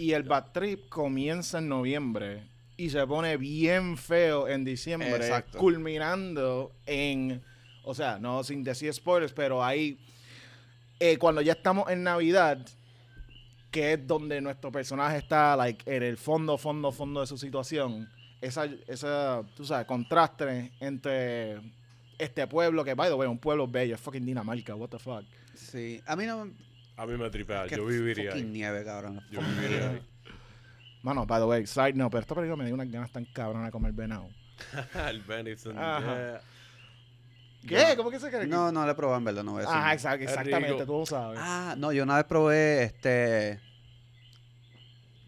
[0.00, 2.44] Y el Bad Trip comienza en noviembre
[2.78, 5.58] y se pone bien feo en diciembre, Exacto.
[5.58, 7.42] culminando en,
[7.84, 9.98] o sea, no sin decir spoilers, pero ahí,
[10.98, 12.66] eh, cuando ya estamos en Navidad,
[13.70, 18.08] que es donde nuestro personaje está, like, en el fondo, fondo, fondo de su situación,
[18.40, 21.60] esa, esa, tú sabes, contraste entre
[22.16, 25.26] este pueblo, que, by the way, un pueblo bello, es fucking Dinamarca, what the fuck.
[25.54, 26.48] Sí, a mí no,
[27.00, 28.42] a mí me tripea, que yo viviría ahí.
[28.42, 29.20] nieve, cabrón.
[29.30, 30.02] Yo viviría ahí.
[31.02, 33.68] Mano, by the way, side note, pero esta película me dio unas ganas tan cabronas
[33.68, 34.28] de comer venado.
[35.08, 36.40] el venison, yeah.
[37.66, 37.94] ¿Qué?
[37.96, 38.46] ¿Cómo que se cree?
[38.46, 39.76] No, no le he probado en verdad, no voy a decir.
[39.76, 41.38] Ajá, exact- Es exactamente, tú lo sabes.
[41.42, 43.60] Ah, no, yo una vez probé este.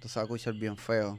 [0.05, 1.19] Va a escuchar bien feo.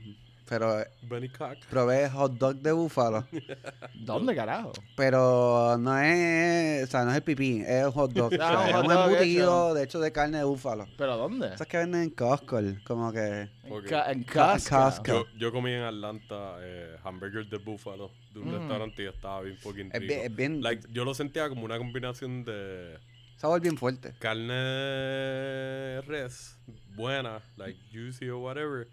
[0.53, 1.65] Pero eh, Benny Cock.
[1.67, 3.25] probé hot dog de búfalo.
[3.95, 4.71] ¿Dónde carajo?
[4.95, 6.83] Pero no es.
[6.83, 8.31] O sea, no es el pipí, es un hot dog.
[8.39, 10.87] Ah, O sea, un es hot un dog embutido de hecho de carne de búfalo.
[10.95, 11.55] ¿Pero dónde?
[11.55, 13.49] Esas que venden en Costco, como que.
[13.63, 13.85] En, Ok.
[13.87, 14.75] Ca- en Costco.
[14.75, 15.05] Costco.
[15.07, 18.59] Yo, yo comí en Atlanta eh, hamburger de búfalo de un Mm.
[18.59, 21.77] restaurante y estaba bien fucking Es bien, es bien Like, yo lo sentía como una
[21.79, 22.99] combinación de
[23.37, 24.13] sabor bien fuerte.
[24.19, 26.57] carne res
[26.95, 28.87] buena, like juicy o whatever,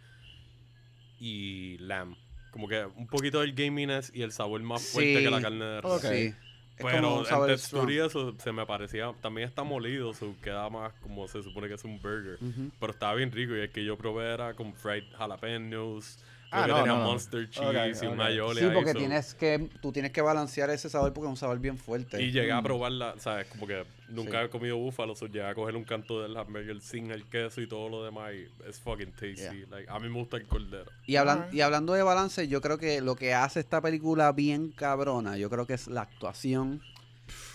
[1.20, 2.16] y lamb.
[2.50, 5.24] Como que un poquito del gaminess y el sabor más fuerte Sí.
[5.24, 5.92] que la carne de res.
[5.92, 6.00] Ok.
[6.02, 6.34] Sí.
[6.76, 10.94] Es como Pero en textura eso se me parecía, también está molido, so queda más
[11.02, 12.38] como se supone que es un burger.
[12.80, 16.18] Pero estaba bien rico y el que yo probé era con fried jalapenos.
[16.52, 17.04] Ah, no, tenía no, no.
[17.04, 18.26] monster cheese y un ok.
[18.26, 21.30] aioli Sí, ahí, porque so- tienes que, tú tienes que balancear ese sabor porque es
[21.30, 22.20] un sabor bien fuerte.
[22.20, 22.64] Y llegué a Mm.
[22.64, 23.46] probarla, ¿sabes?
[23.48, 24.46] Como que nunca Sí.
[24.46, 27.66] he comido búfalo, so llegué a coger un canto del hamburger sin el queso y
[27.66, 29.36] todo lo demás y es fucking tasty.
[29.36, 29.54] Yeah.
[29.70, 30.90] Like, a mí me gusta el cordero.
[31.06, 34.70] Y, hablan- y hablando de balance, yo creo que lo que hace esta película bien
[34.72, 36.82] cabrona, yo creo que es la actuación.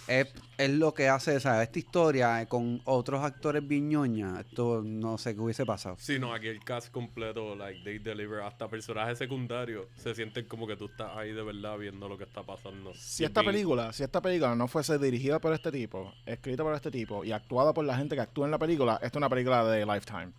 [0.08, 0.28] Es,
[0.60, 4.84] es lo que hace, o sea, esta historia eh, con otros actores bien ñoña, esto
[4.86, 5.96] no sé qué hubiese pasado.
[6.00, 9.88] Sí, no, aquí el cast completo, like, they deliver hasta personajes secundarios.
[9.96, 12.94] Se sienten como que tú estás ahí de verdad viendo lo que está pasando.
[12.94, 16.62] Si Y esta bien- película, si esta película no fuese dirigida por este tipo, escrita
[16.62, 19.15] por este tipo y actuada por la gente que actúa en la película, esta es
[19.15, 20.32] una película de Lifetime.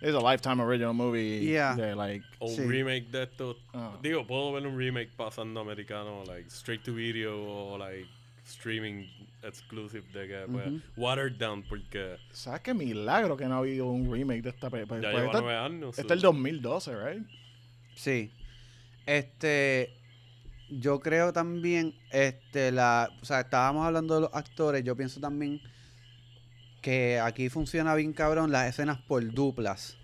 [0.00, 1.76] Es a Lifetime original movie Yeah.
[1.76, 2.62] de like O un Sí.
[2.62, 3.56] remake de esto.
[3.72, 3.96] Ah.
[4.02, 8.08] Digo, puedo ver un remake pasando americano, like straight to video o like
[8.52, 9.06] streaming
[9.42, 10.80] exclusive de que, pues, Ujú.
[10.96, 15.00] watered down, porque ¿Sabes qué milagro que no ha habido un remake de esta película?
[15.00, 15.98] ya Pues lleva nueve años.
[15.98, 17.26] Este es el 2012, right?
[17.94, 18.30] Sí.
[19.06, 19.92] Este,
[20.70, 25.60] yo creo también, este, la, o sea, estábamos hablando de los actores, yo pienso también
[26.80, 29.96] que aquí funciona bien cabrón las escenas por duplas.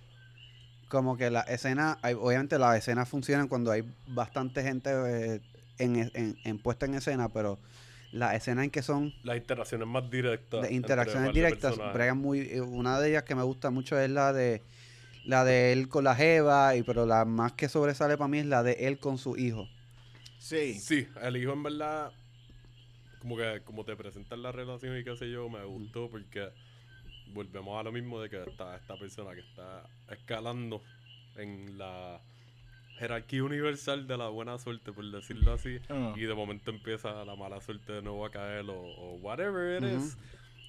[0.88, 5.40] Como que las escenas, hay- obviamente las escenas funcionan cuando hay bastante gente eh,
[5.78, 7.58] en, en- en puesta en escena, pero
[8.12, 10.62] las escenas en que son Las interacciones más directas.
[10.62, 14.32] de interacciones directas bregan muy eh, una de ellas que me gusta mucho es la
[14.32, 14.62] de
[15.24, 18.46] la de él con la jeva y pero la más que sobresale para mí es
[18.46, 19.68] la de él con su hijo
[20.40, 20.74] Sí.
[20.74, 22.12] Sí, el hijo en verdad,
[23.18, 26.48] como que como te presentan la relación y qué sé yo, me gustó porque
[27.34, 30.80] volvemos a lo mismo de que está esta persona que está escalando
[31.36, 32.20] en la
[32.98, 35.78] jerarquía universal de la buena suerte, por decirlo así.
[35.88, 36.14] Ah.
[36.16, 39.88] Y de momento empieza la mala suerte de nuevo a caer o, o whatever it
[39.88, 40.16] is.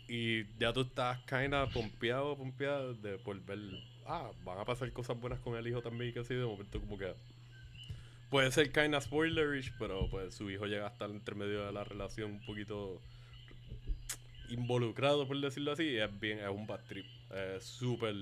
[0.08, 3.60] Y ya tú estás kinda pompeado, pompeado de por ver,
[4.08, 6.80] ah, van a pasar cosas buenas con el hijo también y que así, de momento
[6.80, 7.14] como que...
[8.32, 11.84] Puede ser kinda spoilerish, pero pues su hijo llega a estar entre medio de la
[11.84, 13.02] relación un poquito
[14.50, 17.06] involucrado, por decirlo así, y es bien, es un bad trip.
[17.32, 18.16] Es súper...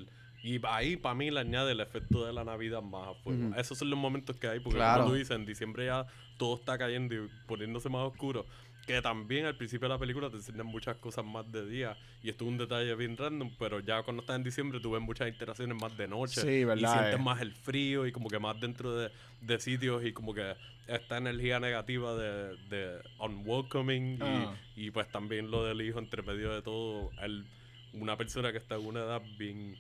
[0.48, 3.48] Y ahí para mí le añade el efecto de la Navidad más a fuego.
[3.50, 3.60] Ujú.
[3.60, 5.02] Esos son los momentos que hay, porque Claro.
[5.04, 6.06] como tú dices, en diciembre ya
[6.38, 8.46] todo está cayendo y poniéndose más oscuro.
[8.86, 11.98] Que también al principio de la película te enseñan muchas cosas más de día.
[12.24, 15.02] Y esto es un detalle bien random, pero ya cuando estás en diciembre tú ves
[15.02, 16.40] muchas interacciones más de noche.
[16.40, 17.24] Sí, Y verdad, sientes eh.
[17.24, 20.56] más el frío y como que más dentro de, de sitios y como que
[20.88, 24.14] esta energía negativa de, de unwelcoming.
[24.14, 24.56] y- Ah.
[24.78, 27.10] Y, pues también lo del hijo entre medio de todo.
[27.22, 27.46] El,
[27.94, 29.76] una persona que está en una edad bien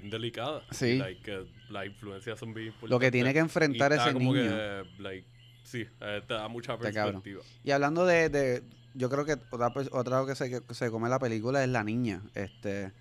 [0.00, 0.62] bien delicada.
[0.70, 0.86] Sí.
[0.86, 2.90] Y, like, que las influencias son bien importantes.
[2.90, 4.50] Lo que tiene que enfrentar Y está ese como niño.
[4.50, 5.26] que, like,
[5.64, 7.42] sí, eh, te da mucha perspectiva.
[7.64, 8.62] Y hablando de, de-
[8.94, 12.22] yo creo que otra, otra que se, que se come la película es la niña,
[12.34, 12.92] este,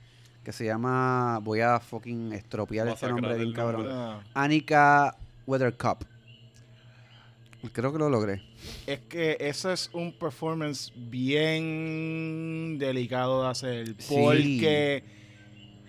[0.44, 3.88] que se llama, voy a fucking estropear este nombre bien cabrón.
[3.90, 4.22] Ah.
[4.34, 6.04] Annika Weathercup.
[7.74, 8.44] Creo que lo logré.
[8.86, 13.96] Es que eso es un performance bien delicado de hacer.
[13.98, 14.14] Sí.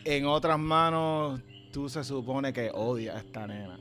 [0.07, 1.40] En otras manos
[1.73, 3.79] tú se supone que odias a esta nena.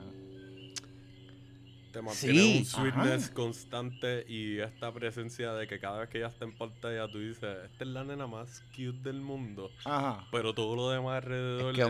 [1.92, 2.58] Te mantiene Sí.
[2.58, 3.34] un sweetness Ajá.
[3.34, 7.56] constante y esta presencia de que cada vez que ella está en pantalla tú dices,
[7.64, 9.70] esta es la nena más cute del mundo.
[9.86, 10.26] Ajá.
[10.30, 11.86] Pero todo lo demás alrededor Es que es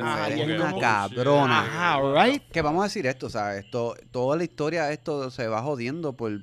[0.46, 1.60] que, una cabrona.
[1.62, 2.42] Ajá, right.
[2.52, 3.64] Que vamos a decir esto, ¿sabes?
[3.64, 6.38] Esto, toda la historia, esto se va jodiendo por,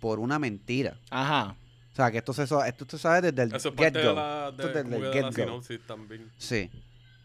[0.00, 0.98] por una mentira.
[1.10, 1.54] Ajá.
[1.92, 4.14] O sea, que esto se, esto se sabe desde el Eso es parte de get-go.
[4.16, 5.32] la, Esto de, desde el de la get-go.
[5.32, 6.28] sinopsis también.
[6.36, 6.68] Sí.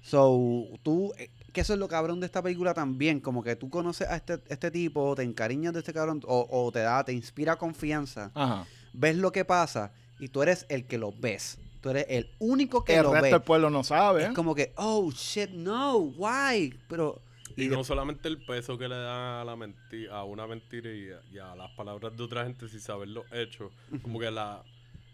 [0.02, 3.70] So, tú, eh, que eso es lo cabrón de esta película también, como que tú
[3.70, 7.14] conoces a este, este tipo, te encariñas de este cabrón, o, o te da, te
[7.14, 8.66] inspira confianza, Ajá.
[8.94, 11.58] ves lo que pasa y tú eres el que lo ves.
[11.82, 13.32] Tú eres el único que el lo resto ve.
[13.32, 14.26] del pueblo no sabe.
[14.26, 16.78] Es como que, oh shit, no, why?
[16.90, 17.22] Pero,
[17.56, 21.10] Y, no solamente el peso que le dan a la mentira, a una mentira y
[21.10, 24.62] a, y a las palabras de otra gente sin saber los hechos, como que la,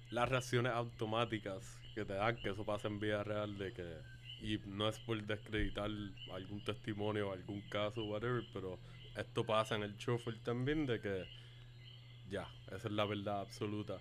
[0.10, 1.58] las reacciones automáticas
[1.94, 3.84] que te dan, que eso pasa en vida real, de que,
[4.42, 5.90] y no es por descreditar
[6.34, 8.80] algún testimonio, algún caso, whatever, pero
[9.16, 11.26] esto pasa en el chofer también, de que
[12.30, 14.00] ya, esa es la verdad absoluta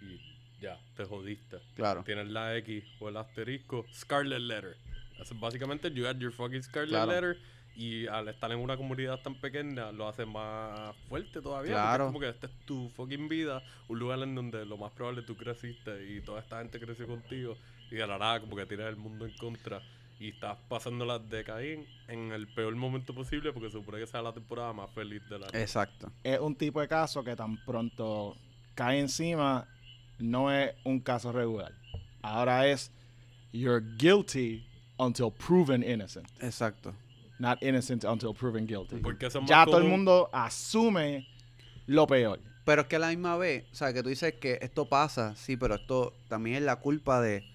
[0.00, 0.20] y
[0.60, 1.58] ya, te jodiste.
[1.74, 4.76] claro, Tienes la X o el asterisco, Scarlet Letter.
[5.18, 7.10] Eso es básicamente, you had your fucking Scarlet Claro.
[7.12, 7.38] Letter.
[7.74, 11.72] Y al estar en una comunidad tan pequeña, lo hace más fuerte todavía.
[11.72, 12.12] Claro.
[12.12, 13.62] Porque es como que esta es tu fucking vida.
[13.88, 17.56] Un lugar en donde lo más probable tú creciste y toda esta gente creció contigo.
[17.92, 19.82] Y de la nada, como que tienes el mundo en contra.
[20.18, 24.06] Y estás pasando las de Caín en el peor momento posible porque se supone que
[24.06, 26.10] sea la temporada más feliz de la exacto.
[26.22, 28.36] Es un tipo de caso que tan pronto
[28.74, 29.68] cae encima,
[30.18, 31.72] no es un caso regular.
[32.22, 32.90] Ahora es,
[33.52, 34.64] you're guilty
[34.96, 36.26] until proven innocent.
[36.40, 36.94] Exacto.
[37.38, 38.96] Not innocent until proven guilty.
[38.96, 41.26] Porque eso es más Ya todo el mundo asume
[41.86, 42.40] lo peor.
[42.64, 45.34] Pero es que a la misma vez, o sea, que tú dices que esto pasa,
[45.34, 47.51] sí, pero esto también es la culpa de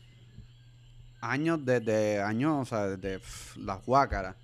[1.30, 4.36] años, desde años, o sea, desde pff, las guácaras,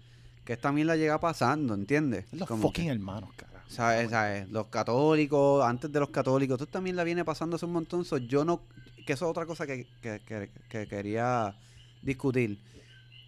[0.46, 2.26] que esta mierda llega pasando, ¿entiendes?
[2.32, 3.64] Los Como fucking que, hermanos, cara.
[3.68, 4.10] ¿sabes?
[4.10, 4.50] ¿sabes?
[4.50, 8.18] Los católicos, antes de los católicos, tú también la viene pasando hace un montón, so
[8.18, 8.62] yo no,
[9.06, 11.56] que eso es otra cosa que, que- que- que quería
[12.02, 12.60] discutir.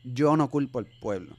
[0.03, 1.35] Yo no culpo al pueblo.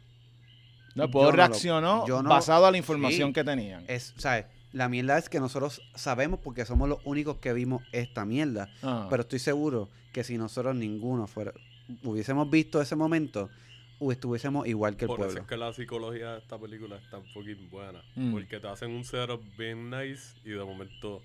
[0.94, 3.34] No, el pueblo reaccionó no- basado a la información sí.
[3.34, 3.84] que tenían.
[3.86, 4.46] Es, ¿sabes?
[4.72, 8.68] La mierda es que nosotros sabemos porque somos los únicos que vimos esta mierda.
[8.82, 9.06] Ah.
[9.08, 11.52] Pero estoy seguro que si nosotros ninguno fuera,
[12.02, 13.48] hubiésemos visto ese momento,
[13.98, 15.40] u- estuviésemos igual que el Por eso pueblo.
[15.42, 18.02] es que la psicología de esta película es tan fucking buena.
[18.14, 18.32] Mm.
[18.32, 21.22] Porque te hacen un setup bien nice y de momento,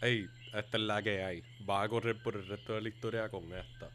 [0.00, 1.42] hey, esta es la que hay.
[1.64, 3.90] Vas a correr por el resto de la historia con esta.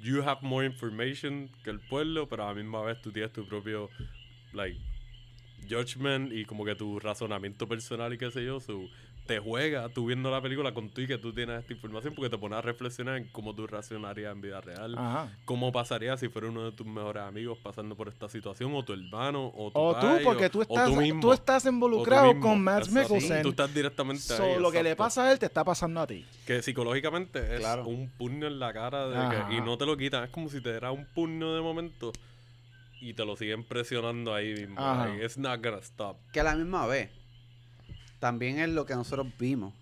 [0.00, 3.46] You have more information que el pueblo, pero a la misma vez tú tienes tu
[3.46, 3.88] propio,
[4.52, 4.78] like,
[5.68, 8.60] judgment y como que tu razonamiento personal y qué sé yo.
[8.60, 8.88] so,
[9.26, 12.30] te juega tú viendo la película con tú y que tú tienes esta información porque
[12.30, 14.96] te pones a reflexionar en cómo tú reaccionarías en vida real.
[14.96, 15.36] Ajá.
[15.44, 18.72] ¿Cómo pasaría si fuera uno de tus mejores amigos pasando por esta situación?
[18.74, 21.68] O tu hermano, o tu O tú, porque o- tú estás, mismo, tú estás o
[21.68, 22.40] tú involucrado mismo.
[22.48, 23.14] con Matt Exacto.
[23.14, 23.42] Mikkelsen.
[23.42, 24.60] Tú estás directamente So, ahí.
[24.60, 25.04] lo que le exacto.
[25.04, 26.24] pasa a él te está pasando a ti.
[26.46, 27.86] Que psicológicamente es Claro.
[27.86, 30.24] un puño en la cara de que, y no te lo quitan.
[30.24, 32.12] Es como si te diera un puño de momento
[33.00, 34.80] y te lo siguen presionando ahí mismo.
[34.80, 35.06] Ajá.
[35.08, 36.16] Like, it's not gonna stop.
[36.32, 37.10] Que a la misma vez,
[38.18, 39.74] también es lo que nosotros vimos.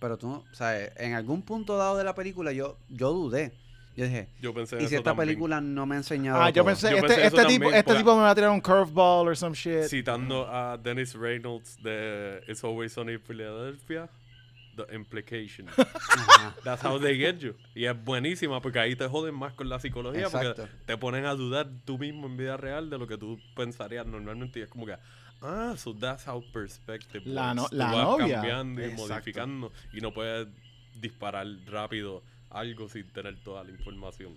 [0.00, 3.52] Pero tú, no- o sea, en algún punto dado de la película yo, yo dudé.
[3.96, 5.28] Yo dije, Yo pensé en y si esta también.
[5.28, 6.66] película no me ha enseñado Ah, yo todo?
[6.66, 9.28] pensé, Yo este, pensé este tipo, también, este tipo me va a tirar un curveball
[9.28, 9.84] or some shit.
[9.84, 14.08] Citando a Dennis Reynolds de It's Always Sunny in Philadelphia,
[14.76, 15.68] The Implication.
[16.64, 17.54] That's how they get you.
[17.76, 20.54] Y es buenísima porque ahí te joden más con la psicología Exacto.
[20.62, 24.04] porque te ponen a dudar tú mismo en vida real de lo que tú pensarías
[24.06, 24.58] normalmente.
[24.58, 24.96] Y es como que,
[25.44, 27.56] ah, so that's how perspective La works.
[27.56, 28.34] no- Tú la vas novia.
[28.36, 29.08] cambiando y Exacto.
[29.14, 30.48] modificando y no puedes
[31.00, 34.32] disparar rápido algo sin tener toda la información.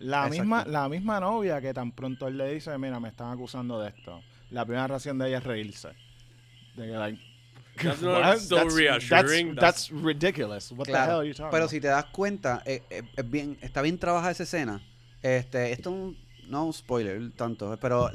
[0.00, 0.30] La exacto.
[0.30, 3.88] misma, la misma novia que tan pronto él le dice, mira, me están acusando de
[3.88, 4.22] esto.
[4.50, 5.88] La primera reacción de ella es reírse.
[6.76, 7.18] De que, like,
[7.82, 8.38] That's not what?
[8.38, 9.54] so That's- reassuring.
[9.54, 10.70] That's, that's ridiculous.
[10.72, 11.70] What the hell Claro, are you talking pero about?
[11.70, 14.80] si te das cuenta, eh, eh, es bien, está bien trabajada esa escena.
[15.22, 16.16] Este, esto es un,
[16.48, 18.10] no un spoiler tanto, pero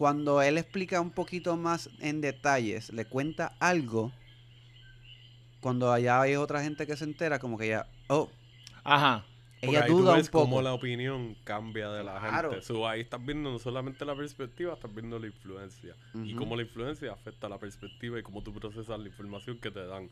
[0.00, 4.12] cuando él explica un poquito más en detalles, le cuenta algo,
[5.60, 8.30] cuando allá hay otra gente que se entera, como que ya, oh,
[8.82, 9.26] Ajá.
[9.62, 10.62] Ella ahí tú duda un ves cómo poco.
[10.62, 12.50] la opinión cambia de la Claro.
[12.52, 12.64] gente.
[12.66, 15.94] So, ahí estás viendo no solamente la perspectiva, estás viendo la influencia.
[16.14, 16.36] Y Ujú.
[16.36, 20.08] cómo la influencia afecta la perspectiva y cómo tú procesas la información que te dan.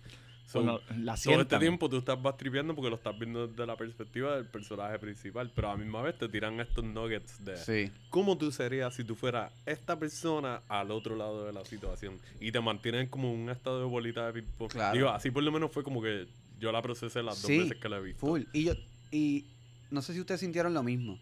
[0.46, 3.66] So, Bueno, la todo este tiempo tú estás vas tripeando porque lo estás viendo desde
[3.66, 7.56] la perspectiva del personaje principal, pero a la misma vez te tiran estos nuggets de
[7.58, 12.18] Sí, cómo tú serías si tú fueras esta persona al otro lado de la situación
[12.40, 14.70] y te mantienen como un estado de bolita de ping-pong.
[14.70, 14.94] Claro.
[14.96, 16.26] Digo, así por lo menos fue como que
[16.58, 18.26] yo la procesé las dos Sí, veces que la visto.
[18.26, 18.44] full.
[18.54, 18.72] Y yo,
[19.10, 19.46] y
[19.90, 21.18] no sé si ustedes sintieron lo mismo,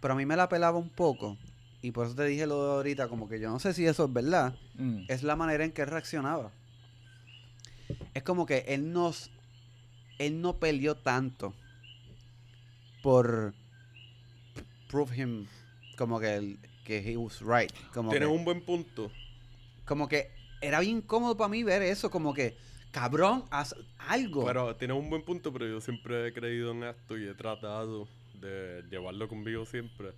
[0.00, 1.36] pero a mí me la pelaba un poco.
[1.82, 4.06] Y por eso te dije lo de ahorita, como que yo no sé si eso
[4.06, 4.54] es verdad.
[4.74, 5.04] Mm.
[5.08, 6.50] es la manera en que él reaccionaba.
[8.14, 9.30] Es como que él nos
[10.18, 11.54] él no peleó tanto
[13.02, 13.54] por
[14.88, 15.46] prove him
[15.96, 19.10] como que él, que he was right, como que, Tienes un buen punto.
[19.84, 20.30] como que
[20.60, 22.56] era bien cómodo para mí ver eso, como que
[22.96, 24.46] cabrón, haz algo.
[24.46, 28.08] Pero tienes un buen punto, pero yo siempre he creído en esto y he tratado
[28.40, 30.12] de llevarlo conmigo siempre.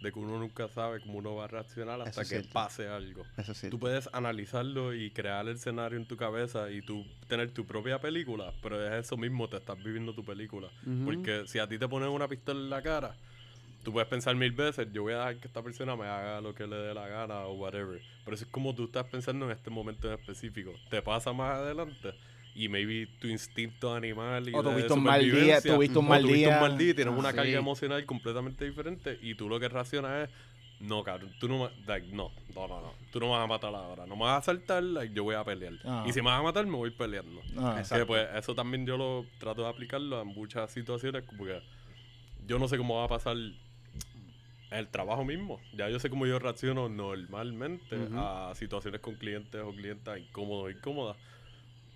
[0.00, 2.48] De que uno nunca sabe cómo uno va a reaccionar hasta que cierto.
[2.52, 3.24] pase algo.
[3.36, 3.68] eso sí.
[3.68, 8.00] Tú puedes analizarlo y crear el escenario en tu cabeza y tú tener tu propia
[8.00, 10.70] película, pero es eso mismo, te estás viviendo tu película.
[11.04, 13.14] Porque si a ti te ponen una pistola en la cara,
[13.82, 16.54] tú puedes pensar mil veces, yo voy a dejar que esta persona me haga lo
[16.54, 18.00] que le dé la gana o whatever.
[18.24, 20.72] Pero eso es como tú estás pensando en este momento en específico.
[20.90, 22.14] Te pasa más adelante
[22.54, 26.22] y maybe tu instinto animal y O tuviste un mal día, tuviste un o mal
[26.26, 26.48] día.
[26.56, 27.36] un mal día y tienes Ah, una sí.
[27.36, 30.34] carga emocional completamente diferente y tú lo que reaccionas es
[30.80, 33.72] no, cabrón, tú no, like, no, no, no, no, tú no me vas a matar
[33.72, 35.74] ahora, no me vas a saltar, like, yo voy a pelear.
[35.84, 36.04] Ah.
[36.08, 37.40] Y si me vas a matar, me voy peleando.
[37.56, 37.76] Ah.
[37.78, 38.02] Exacto.
[38.02, 41.62] Que, pues eso también yo lo trato de aplicarlo en muchas situaciones porque
[42.48, 43.36] yo no sé cómo va a pasar
[44.78, 45.60] el trabajo mismo.
[45.76, 48.14] Ya yo sé cómo yo reacciono normalmente Ujú.
[48.16, 51.16] a situaciones con clientes o clientas incómodos o incómodas.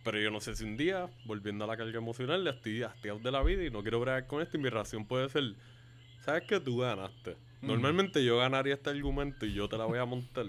[0.04, 3.18] Pero yo no sé si un día, volviendo a la carga emocional, le estoy hastiado
[3.18, 5.54] de la vida y no quiero bregar con esto y mi reacción puede ser,
[6.24, 7.36] ¿sabes que tú ganaste?
[7.60, 7.66] Mm.
[7.66, 10.46] Normalmente yo ganaría este argumento y yo te la voy a montar.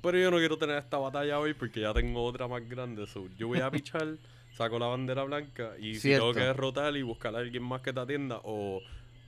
[0.00, 3.06] Pero yo no quiero tener esta batalla hoy porque ya tengo otra más grande.
[3.06, 4.16] So, yo voy a pichar,
[4.56, 7.92] saco la bandera blanca y si tengo que derrotar y buscar a alguien más que
[7.92, 8.80] te atienda o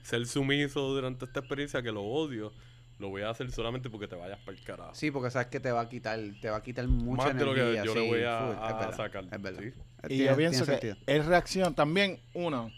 [0.05, 2.53] ser sumiso durante esta experiencia que lo odio,
[2.99, 4.95] lo voy a hacer solamente porque te vayas para el carajo.
[4.95, 7.45] Sí, porque sabes que te va a quitar, te va a quitar mucha Más de
[7.45, 7.83] lo que energía.
[7.85, 9.61] yo le sí, voy a- full, sacar, Es verdad.
[9.61, 9.67] sí.
[9.67, 10.95] Eh, Y tiene- yo pienso que sentido.
[11.05, 11.73] es reacción.
[11.75, 12.71] También, uno,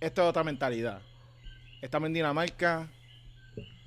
[0.00, 1.00] esto es otra mentalidad.
[1.82, 2.88] Estamos en Dinamarca.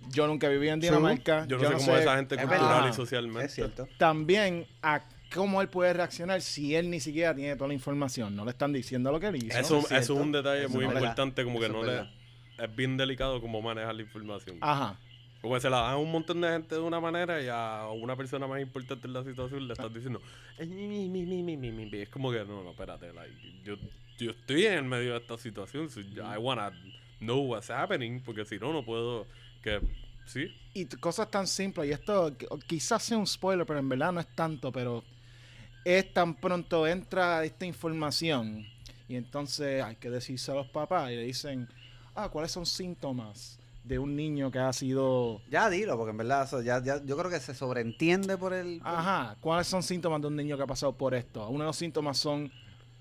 [0.09, 0.79] Yo nunca viví en.
[0.79, 1.45] Dinamarca.
[1.47, 2.89] Yo no sé cómo es esa gente Es cultural verdad.
[2.89, 3.45] y socialmente.
[3.45, 3.87] Es cierto.
[3.97, 5.01] También a
[5.33, 8.35] cómo él puede reaccionar si él ni siquiera tiene toda la información.
[8.35, 9.57] No le están diciendo lo que él hizo.
[9.57, 10.23] Eso, es eso es cierto.
[10.23, 12.16] un detalle Eso muy importante, como que Eso no le
[12.57, 14.57] es bien delicado cómo manejar la información.
[14.61, 14.97] Ajá.
[15.41, 18.15] Porque se la dan a un montón de gente de una manera y a una
[18.15, 20.21] persona más importante en la situación le estás diciendo,
[20.57, 23.33] es como que no, no, espérate, like,
[23.63, 23.75] yo,
[24.17, 26.71] yo estoy en medio de esta situación, so I wanna
[27.19, 29.27] know what's happening, porque si no, no puedo,
[29.61, 29.79] que,
[30.25, 30.51] sí.
[30.73, 32.35] Y cosas tan simples, y esto
[32.65, 35.03] quizás sea un spoiler, pero en verdad no es tanto, pero
[35.85, 38.67] es tan pronto entra esta información
[39.07, 41.69] y entonces hay que decirse a los papás y le dicen,
[42.17, 45.39] ah, ¿cuáles son síntomas de un niño que ha sido...
[45.49, 48.79] Ya dilo, porque en verdad eso ya, ya- yo creo que se sobreentiende por el...
[48.79, 51.47] por- Ajá, ¿cuáles son síntomas de un niño que ha pasado por esto?
[51.47, 52.51] Uno de los síntomas son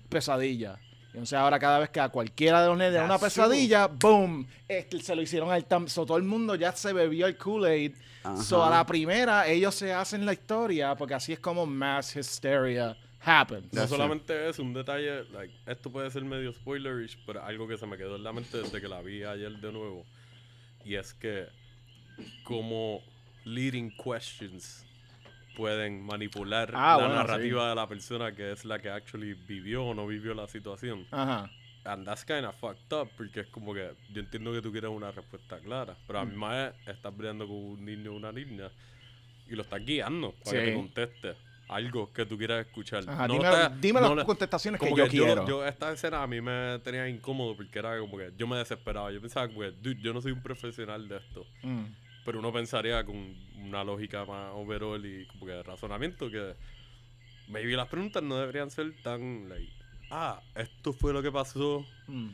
[0.07, 0.79] pesadillas.
[1.07, 4.47] Entonces ahora cada vez que a cualquiera de los nenes le da una pesadilla, boom,
[4.67, 7.93] este, se lo hicieron al tam so, todo el mundo ya se bebió el Kool-Aid.
[8.43, 12.95] So a la primera ellos se hacen la historia porque así es como mass hysteria
[13.27, 13.65] happens.
[13.73, 17.77] no That's solamente es un detalle, like, esto puede ser medio spoilerish, pero algo que
[17.77, 20.05] se me quedó en la mente desde que la vi ayer de nuevo,
[20.85, 21.47] y es que
[22.43, 23.01] como
[23.45, 24.85] leading questions
[25.55, 29.85] pueden manipular Ah, la bueno, narrativa de la persona que es la que actually vivió
[29.85, 31.05] o no vivió la situación.
[31.11, 31.49] Ajá.
[31.85, 34.89] And that's kind of fucked up, porque es como que yo entiendo que tú quieres
[34.89, 36.29] una respuesta clara, pero a Mm.
[36.29, 38.69] mi madre estás peleando con un niño o una niña
[39.49, 40.71] y lo estás guiando para que Sí.
[40.71, 41.35] te conteste
[41.67, 43.03] algo que tú quieras escuchar.
[43.07, 45.47] Ajá, No dime, está- dime no las contestaciones que yo quiero.
[45.47, 49.11] Yo, esta escena a mí me tenía incómodo porque era como que yo me desesperaba.
[49.11, 51.45] Yo pensaba como que, dude, yo no soy un profesional de esto.
[51.63, 51.83] Mm.
[52.25, 53.15] Pero uno pensaría con
[53.61, 56.55] una lógica más overall y como que de razonamiento que
[57.47, 59.71] maybe las preguntas no deberían ser tan like,
[60.11, 62.29] ah, esto fue lo que pasó, Mm.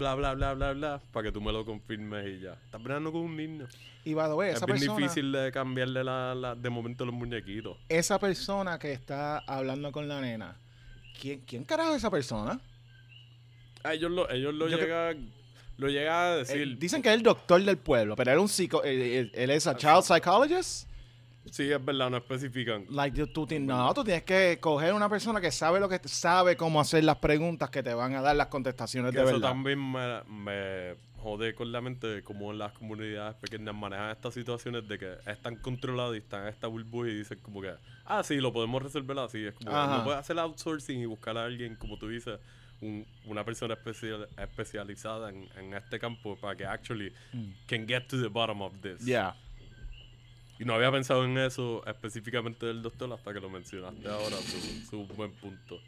[0.00, 2.54] Bla bla bla bla bla, para que tú me lo confirmes y ya.
[2.64, 3.66] Estás peleando con un niño.
[4.04, 7.04] Y by the way, es esa bien persona, difícil de cambiarle la, la- de momento
[7.04, 7.76] los muñequitos.
[7.88, 10.56] esa persona que está hablando con la nena,
[11.20, 12.58] ¿quién, quién carajo es esa persona?
[13.84, 15.30] Ah, ellos lo, ellos lo Yo que- llegan,
[15.76, 16.56] lo llegan a decir.
[16.56, 19.32] Él- dicen que es el doctor del pueblo, pero él es un psico, él, él-
[19.34, 20.88] él es a child psychologist.
[21.46, 22.84] Sí, es verdad, no especifican.
[22.90, 26.80] Like, tú, no, tú tienes que coger una persona que sabe lo que sabe cómo
[26.80, 29.48] hacer las preguntas que te van a dar las contestaciones Que de eso verdad.
[29.48, 34.86] también me, me jode con la mente de cómo las comunidades pequeñas manejan estas situaciones
[34.86, 37.72] de que están controlados y están en esta burbuja y dicen como que,
[38.04, 39.44] ah, sí, lo podemos resolver así.
[39.46, 39.98] Es como, Ajá.
[39.98, 42.38] no puedes hacer outsourcing y buscar a alguien, como tú dices,
[42.82, 47.50] un- una persona especial, especializada en, en este campo para que actually Mm.
[47.66, 49.04] can get to the bottom of this.
[49.04, 49.34] Yeah.
[50.60, 54.86] Y no había pensado en eso específicamente del doctor hasta que lo mencionaste ahora, su,
[54.90, 55.78] su buen punto.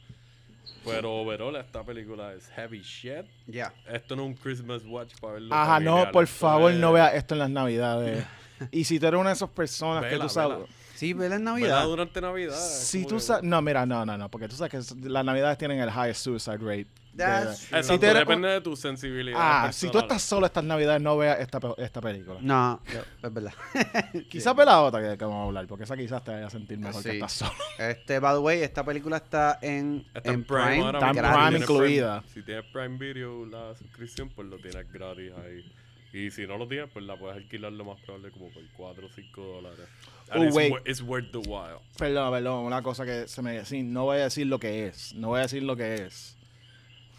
[0.84, 3.26] Pero overall, esta película es heavy shit.
[3.46, 3.72] Ya.
[3.88, 5.54] Esto no es un Christmas watch para verlo.
[5.54, 8.24] Ajá, no, por esto favor, es- no veas esto en las navidades.
[8.72, 10.56] y si tú eres una de esas personas que Vela, tú sabes...
[10.58, 10.68] vela.
[10.94, 11.84] Sí, vela en Vela Navidad.
[11.84, 12.56] durante Navidad.
[12.56, 13.42] Si tú que- sabes...
[13.44, 16.56] No, mira, no, no, no, porque tú sabes que las navidades tienen el highest suicide
[16.58, 16.86] rate.
[17.16, 17.78] That's De-.
[17.78, 19.38] Exacto, eres depende de tu sensibilidad.
[19.40, 22.38] Ah, si tú estás solo estas navidades, no veas esta, esta película.
[22.40, 22.80] No,
[23.22, 23.52] es verdad.
[24.30, 26.50] Quizás ve la otra que, que vamos a hablar, porque esa quizás te vaya a
[26.50, 27.16] sentir mejor que Sí.
[27.16, 27.52] estás solo.
[27.78, 30.90] Este, by the way, esta película está en, Está en Prime.
[30.90, 32.24] Está en Prime si tienes incluida.
[32.32, 35.72] Si tienes Prime Video, la suscripción, pues lo tienes gratis ahí.
[36.14, 39.06] Y si no lo tienes, pues la puedes alquilar lo más probable como por 4
[39.06, 39.86] o 5 dólares.
[40.34, 40.74] Oh, it's, wait.
[40.86, 41.78] it's worth the while.
[41.96, 43.64] Perdón, perdón, una cosa que se me...
[43.64, 46.36] Sí, no voy a decir lo que es, no voy a decir lo que es.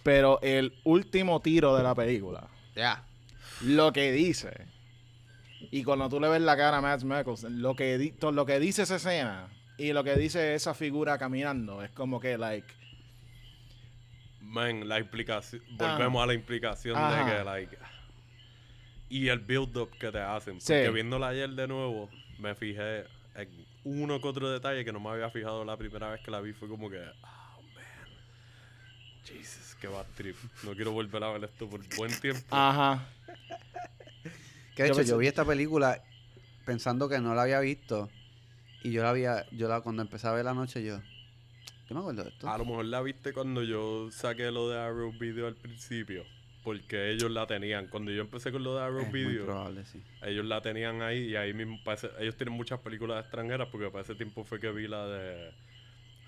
[0.04, 3.04] Pero el último tiro de la película, Ya.
[3.62, 4.68] lo que dice,
[5.72, 8.60] y cuando tú le ves la cara a Matt Mikkelsen, lo que, di- lo que
[8.60, 9.48] dice esa escena
[9.78, 12.68] y lo que dice esa figura caminando, es como que, like...
[14.42, 15.64] Man, la implicación.
[15.80, 15.94] Ajá.
[15.94, 17.26] Volvemos a la implicación Ajá.
[17.26, 17.78] de que, like.
[19.10, 20.60] Y el build-up que te hacen.
[20.62, 20.74] Sí.
[20.74, 25.10] Porque viéndola ayer de nuevo, me fijé en uno que otro detalle que no me
[25.10, 26.54] había fijado la primera vez que la vi.
[26.54, 27.00] Fue como que.
[27.00, 27.84] Oh, man.
[29.24, 30.38] Jesus, qué bad trip.
[30.64, 32.42] No quiero volver a ver esto por buen tiempo.
[32.52, 33.06] Ajá.
[34.76, 36.02] Que de Yo hecho, pensé- yo vi esta película
[36.66, 38.10] pensando que no la había visto.
[38.82, 41.00] Y yo la había, yo la, cuando empecé a ver la noche, yo.
[41.90, 42.50] Yo me acuerdo de esto.
[42.50, 46.24] A lo mejor la viste cuando yo saqué lo de Arrow Video al principio.
[46.64, 47.88] Porque ellos la tenían.
[47.88, 49.46] Cuando yo empecé con lo de Arrow es muy Video.
[49.46, 50.02] probable, sí.
[50.22, 54.04] Ellos la tenían ahí y ahí mismo parece- ellos tienen muchas películas extranjeras porque para
[54.04, 55.52] ese tiempo fue que vi la de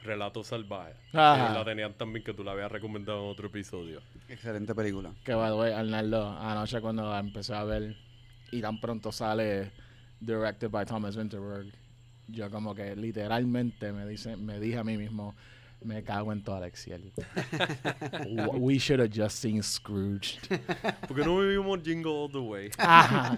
[0.06, 0.96] Relatos Salvajes.
[1.14, 1.46] Ajá.
[1.46, 4.02] Ellos la tenían también que tú la habías recomendado en otro episodio.
[4.30, 5.12] Excelente película.
[5.24, 7.96] Que by the way, Arnaldo, anoche cuando la empecé a ver
[8.52, 9.72] y tan pronto sale
[10.20, 11.68] directed by Thomas Winterberg,
[12.28, 15.36] yo como que literalmente me dice, me dije a mí mismo,
[15.84, 17.12] me cago en toda Alexiel.
[18.54, 20.40] We should have just seen Scrooge.
[21.08, 22.72] Porque no vivimos Jingle All the Way.
[22.78, 23.38] Ajá.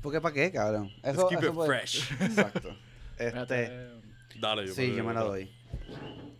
[0.00, 0.90] ¿Por qué para qué, cabrón?
[1.02, 2.12] Let's Eso, keep eso it puede- fresh.
[2.20, 2.68] Exacto.
[3.16, 3.90] Este, Espérate.
[4.40, 5.50] Dale, yo sí, yo me la doy.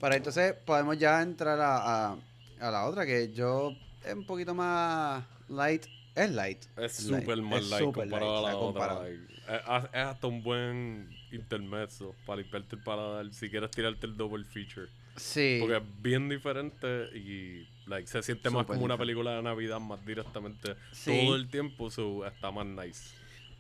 [0.00, 2.16] Para entonces podemos ya entrar a, a,
[2.60, 3.74] a la otra que yo
[4.04, 5.86] es un poquito más light.
[6.14, 6.62] Es light.
[6.76, 9.02] Es súper Es light comparado light, a la otra.
[9.02, 14.16] like, es, es hasta un buen intermezzo para limpiarte el paladar si quieres tirarte el
[14.16, 14.88] double feature.
[15.16, 15.58] Sí.
[15.60, 20.04] Porque es bien diferente y like, se siente más como una película de Navidad más
[20.06, 21.24] directamente Sí.
[21.24, 23.14] todo el tiempo, so, está más nice.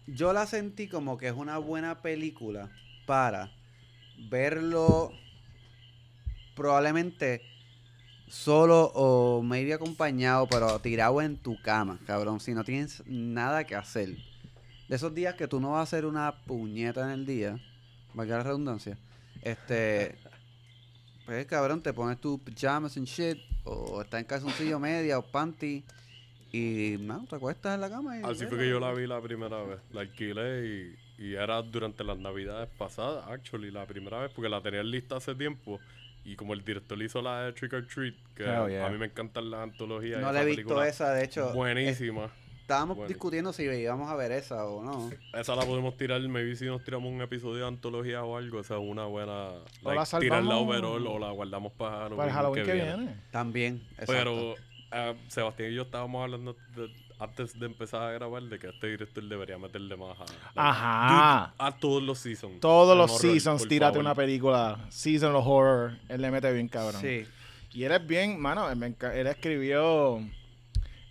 [0.06, 2.70] Yo la sentí como que es una buena película
[3.06, 3.50] para
[4.30, 5.12] verlo
[6.54, 7.42] probablemente
[8.28, 13.74] solo o maybe acompañado, pero tirado en tu cama, cabrón, si no tienes nada que
[13.74, 14.16] hacer.
[14.88, 17.58] De esos días que tú no vas a hacer una puñeta en el día,
[18.12, 18.98] valga la redundancia,
[19.42, 20.16] este,
[21.26, 25.84] pues cabrón, te pones tus pajamas and shit, o estás en calzoncillo media o panty,
[26.52, 28.22] y no, te acuestas en la cama y...
[28.22, 29.80] Así fue que yo la vi la primera vez.
[29.92, 34.60] La alquilé y, y era durante las navidades pasadas, actually, la primera vez, porque la
[34.60, 35.80] tenía en lista hace tiempo.
[36.26, 38.86] Y como el director hizo la de Trick or Treat, que Oh, yeah.
[38.86, 40.20] a mí me encantan las antologías.
[40.22, 41.52] No la he visto esa, de hecho.
[41.52, 42.30] Buenísima.
[42.62, 43.08] estábamos Bueno.
[43.08, 45.10] discutiendo si íbamos a ver esa o no.
[45.38, 48.76] Esa la podemos tirar, maybe si nos tiramos un episodio de antología o algo, esa
[48.76, 49.32] es una buena.
[49.50, 52.72] O la like, tirarla salvamos overall o la guardamos para Halloween, Para el Halloween que
[52.72, 53.16] viene.
[53.30, 53.82] También.
[53.98, 54.12] exacto.
[54.14, 54.54] Pero
[54.92, 56.88] eh, Sebastián y yo estábamos hablando de-
[57.24, 61.52] antes de empezar a grabar de que este director debería meterle más a, like, Ajá.
[61.58, 62.60] dude, a todos los seasons.
[62.60, 64.04] Todos los horror, seasons, tírate favor.
[64.04, 64.86] una película.
[64.90, 65.98] Season of Horror.
[66.08, 67.00] Él le mete bien cabrón.
[67.00, 67.24] Sí.
[67.72, 70.20] Y él es bien, mano, él, me enca- él escribió.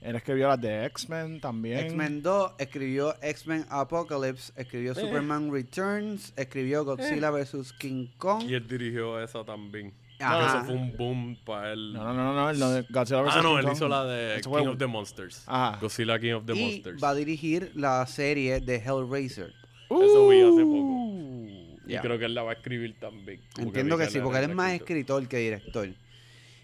[0.01, 1.79] Él escribió las de X-Men también.
[1.79, 7.71] X-Men 2, escribió X-Men Apocalypse, escribió Superman Returns, escribió Godzilla vs.
[7.79, 8.43] King Kong.
[8.43, 9.93] Y él dirigió esa también.
[10.23, 10.39] Ajá.
[10.39, 11.93] Que eso fue un boom para él.
[11.93, 13.33] No, no, no, no, el no de Godzilla vs.
[13.35, 15.43] Ah, no, él hizo la de King fue- of the Monsters.
[15.47, 15.77] Ajá.
[15.79, 17.03] Godzilla King of the y Monsters.
[17.03, 19.53] va a dirigir la serie de Hellraiser.
[19.89, 20.77] Eso vi hace poco.
[20.77, 21.43] Uh.
[21.85, 23.41] Y creo que él la va a escribir también.
[23.57, 25.21] Entiendo que sí, porque él es más escritor.
[25.21, 25.89] escritor que director.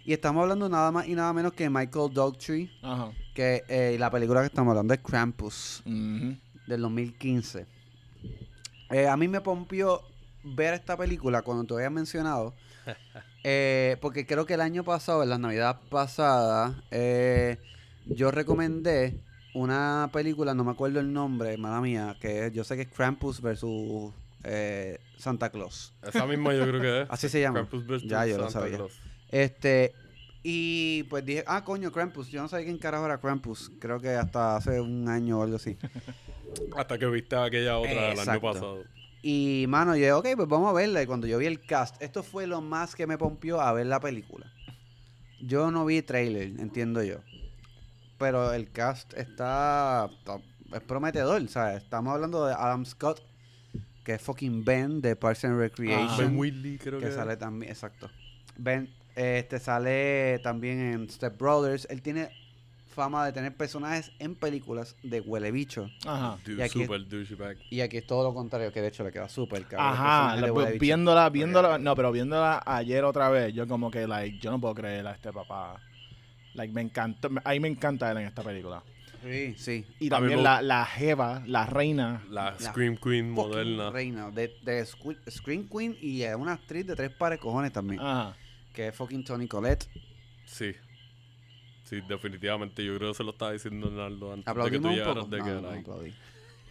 [0.06, 3.12] Y estamos hablando nada más y nada menos que Michael Dogtree, Ajá.
[3.36, 7.66] que eh, la película que estamos hablando es Krampus, del 2015.
[8.92, 10.02] Eh, a mí me pompió
[10.44, 12.54] ver esta película cuando te había mencionado.
[13.44, 17.58] eh, porque creo que el año pasado, en la Navidad pasada, eh,
[18.06, 19.20] yo recomendé
[19.54, 23.42] una película, no me acuerdo el nombre, mala mía, que yo sé que es Krampus
[23.42, 24.14] versus
[24.44, 25.94] eh, Santa Claus.
[26.02, 27.08] Esa misma yo creo que es.
[27.10, 27.60] Así se llama.
[27.60, 28.78] Krampus versus Ya, yo lo Santa sabía.
[28.78, 29.00] Claus.
[29.30, 29.94] Este,
[30.44, 32.30] y pues dije, ah, coño, Krampus.
[32.30, 33.72] Yo no sabía quién carajo era Krampus.
[33.80, 35.78] Creo que hasta hace un año o algo así.
[36.76, 38.84] Hasta que viste aquella otra del año pasado.
[39.22, 41.02] Y, mano, yo ok, pues vamos a verla.
[41.02, 43.86] Y cuando yo vi el cast, esto fue lo más que me pompió a ver
[43.88, 44.52] la película.
[45.42, 47.18] Yo no vi trailer, entiendo yo.
[48.18, 50.40] Pero el cast está, está-
[50.74, 51.84] es prometedor, ¿sabes?
[51.84, 53.22] Estamos hablando de Adam Scott,
[54.04, 56.08] que es fucking Ben de Parks and Recreation.
[56.10, 56.18] Ah.
[56.18, 58.10] Ben Whitley creo que, que sale también, exacto.
[58.58, 61.88] Ben, este sale también en Step Brothers.
[61.90, 62.30] Él tiene
[63.00, 65.90] fama de tener personajes en películas de huele bicho.
[66.06, 66.38] Ajá.
[66.46, 67.58] Dude, Y aquí- super douchebag.
[67.70, 70.52] Y aquí es todo lo contrario, que de hecho le queda súper el Ajá, la-
[70.52, 74.60] pues, viéndola, viéndola, no, pero viéndola ayer otra vez, yo como que, like, yo no
[74.60, 75.80] puedo creer a este papá.
[76.56, 78.84] Like, me encanta, me- ahí me encanta él en esta película.
[79.24, 79.86] Sí, sí.
[80.00, 82.22] Y A mí también la, la jeva, la reina.
[82.30, 83.92] La, La Scream Queen moderna.
[83.92, 84.86] Reina, de,
[85.30, 88.02] Scream Queen y es una actriz de tres pares cojones también.
[88.02, 88.36] Ajá.
[88.74, 89.88] Que es fucking Tony Collette.
[90.46, 90.74] Sí.
[91.90, 92.84] Sí, definitivamente.
[92.86, 95.30] Yo creo que se lo estaba diciendo Naldo antes de que tú llegaras.
[95.30, 96.14] De No, que, no, like,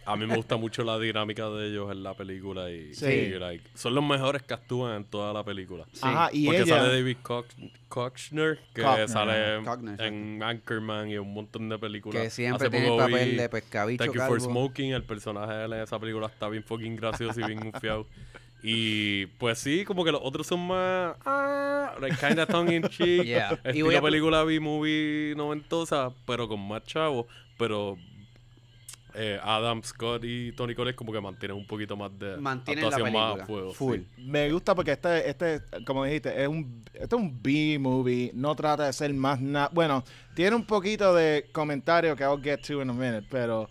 [0.05, 2.71] a mí me gusta mucho la dinámica de ellos en la película.
[2.71, 3.05] Y, Sí.
[3.05, 5.85] y, like, son los mejores que actúan en toda la película.
[5.91, 5.99] Sí.
[6.03, 6.77] Ajá, y Porque ella.
[6.77, 9.55] sale David Koch- Kochner, que sale
[9.99, 12.23] en Anchorman y un montón de películas.
[12.23, 14.41] Que siempre Hace tiene el papel vi de pescabicho Thank You for.
[14.41, 18.07] Smoking, el personaje de él en esa película está bien fucking gracioso y bien confiado.
[18.61, 21.15] Y pues sí, como que los otros son más.
[21.25, 23.23] Ah, like kinda tongue in cheek.
[23.23, 23.59] Yeah.
[23.73, 27.25] Y voy a- película B-movie noventosa, pero con más chavos.
[27.57, 27.97] Pero
[29.15, 32.89] eh, Adam Scott y Tony Collette como que mantienen un poquito más de Mantienen la
[32.89, 33.43] actuación más película.
[33.43, 33.73] a fuego.
[33.73, 33.97] full.
[33.97, 34.05] sí.
[34.23, 38.31] Me gusta porque este, este, como dijiste, es un, este es un B-movie.
[38.33, 39.69] No trata de ser más nada.
[39.73, 40.03] Bueno,
[40.35, 43.67] tiene un poquito de comentario que I'll get to in a minute, pero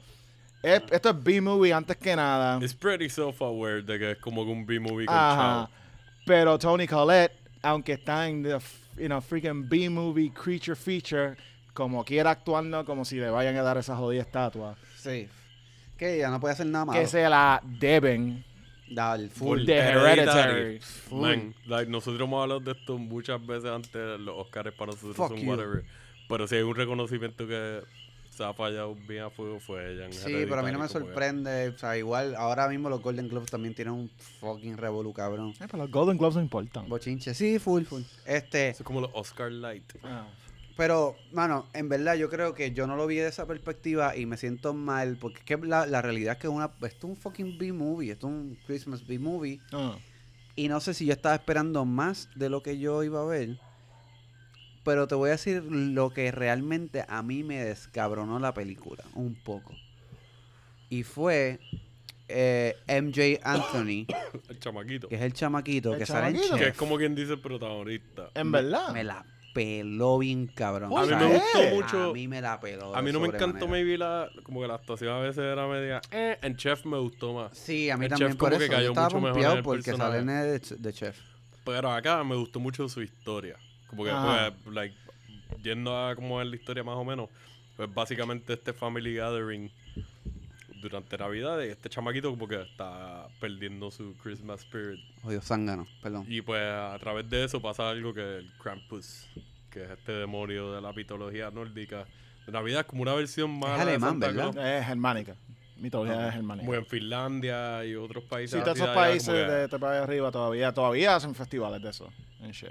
[0.63, 2.59] es- esto es B-movie antes que nada.
[2.63, 5.69] It's pretty self-aware de que es como que un B-movie con Ajá.
[6.27, 7.33] Pero Tony Collette,
[7.63, 8.59] aunque está en the
[8.99, 11.37] you know, freaking B-movie creature feature,
[11.73, 14.77] como quiera actuando como si le vayan a dar esa jodida estatua.
[14.97, 15.29] Sí.
[15.97, 16.99] Que ya no puede hacer nada malo.
[17.01, 18.45] Que se la deben.
[18.91, 19.59] Dale, full.
[19.59, 19.67] Full.
[19.67, 20.51] de Hereditary.
[20.51, 20.81] Hereditary.
[20.81, 21.21] Full.
[21.21, 25.29] Man, like, nosotros hemos hablado de esto muchas veces antes, los Oscars para nosotros Fuck
[25.29, 25.49] son you.
[25.51, 25.85] whatever.
[26.29, 27.83] Pero si hay un reconocimiento que
[28.39, 30.87] se ha fallado bien a fuego fue ella en Sí, pero a mí no me
[30.87, 31.71] sorprende.
[31.71, 34.09] O sea, igual ahora mismo los Golden Globes también tienen un
[34.39, 34.77] fucking
[35.13, 35.51] cabrón.
[35.61, 36.89] Eh, pero los Golden Globes no importan.
[36.89, 38.03] Bochinche, sí, full, full.
[38.25, 39.93] Este, Eso es como los Oscar Light.
[40.05, 40.29] Ah.
[40.77, 44.25] pero, mano, en verdad yo creo que yo no lo vi de esa perspectiva y
[44.27, 47.17] me siento mal porque es que la, la realidad es que una, esto es un
[47.17, 49.97] fucking B-movie, esto es un Christmas B-movie Ah.
[50.55, 53.59] y no sé si yo estaba esperando más de lo que yo iba a ver.
[54.89, 59.35] Pero te voy a decir lo que realmente a mí me descabronó la película, un
[59.35, 59.75] poco.
[60.89, 61.61] Y fue
[62.27, 64.07] eh, MJ Anthony,
[64.49, 65.09] El chamaquito.
[65.11, 66.57] que es el chamaquito El que sale en.
[66.57, 68.31] Que es como quien dice el protagonista.
[68.35, 68.89] En verdad.
[68.95, 70.91] Me la peló bien cabrón.
[70.97, 72.97] A mí me gustó mucho- A mí me la peló.
[72.97, 74.31] A mí no me encantó maybe la...
[74.43, 76.01] Como que la actuación a veces era media...
[76.11, 77.55] Eh, en Chef me gustó más.
[77.59, 78.73] Sí, a mí el también chef por como que eso.
[78.73, 80.11] Yo cayó estaba mucho mejor pompeado en el porque personaje.
[80.19, 81.19] sale en el de, de chef.
[81.67, 83.57] Pero acá me gustó mucho su historia.
[83.89, 84.11] Como que,
[84.65, 84.95] pues, like,
[85.63, 87.29] yendo a cómo es la historia más o menos,
[87.77, 89.71] pues básicamente este family gathering
[90.81, 95.01] durante Navidad y este chamaquito como que está perdiendo su Christmas spirit.
[95.25, 96.25] Odio zángano, perdón.
[96.29, 99.29] Y pues a través de eso pasa algo que el Krampus,
[99.71, 102.07] que es este demonio de la mitología nórdica,
[102.47, 104.53] Navidad es como una versión más de alemán, ¿verdad?
[104.53, 104.67] Claus.
[104.67, 105.35] Es germánica.
[105.79, 106.67] Mitología es germánica.
[106.67, 108.59] Como en Finlandia y otros países.
[108.59, 111.91] Sí, todos esos de países que- de este país arriba todavía, todavía hacen festivales de
[111.91, 112.11] eso.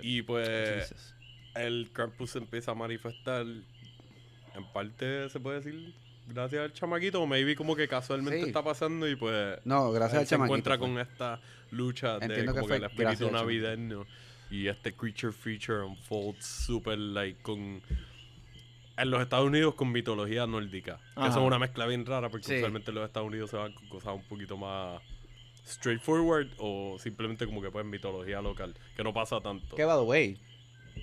[0.02, 1.16] Y pues Jesus.
[1.56, 3.46] el Krampus se empieza a manifestar.
[4.56, 5.94] En parte se puede decir
[6.28, 8.48] gracias al chamaquito, o maybe como que casualmente Sí.
[8.48, 10.46] está pasando y pues No, gracias él al se chamaquito.
[10.56, 10.88] encuentra fue.
[10.88, 11.40] con esta
[11.72, 14.06] lucha de Entiendo que como fue que el espíritu navideño
[14.50, 17.82] y este creature feature unfolds super like con
[18.98, 20.98] en los Estados Unidos con mitología nórdica.
[21.14, 21.30] Que Ajá.
[21.30, 22.56] eso es una mezcla bien rara porque Sí.
[22.58, 25.02] usualmente en los Estados Unidos se van con cosas un poquito más
[25.66, 29.76] straightforward o simplemente como que pues mitología local, que no pasa tanto.
[29.76, 30.38] Que, by the way,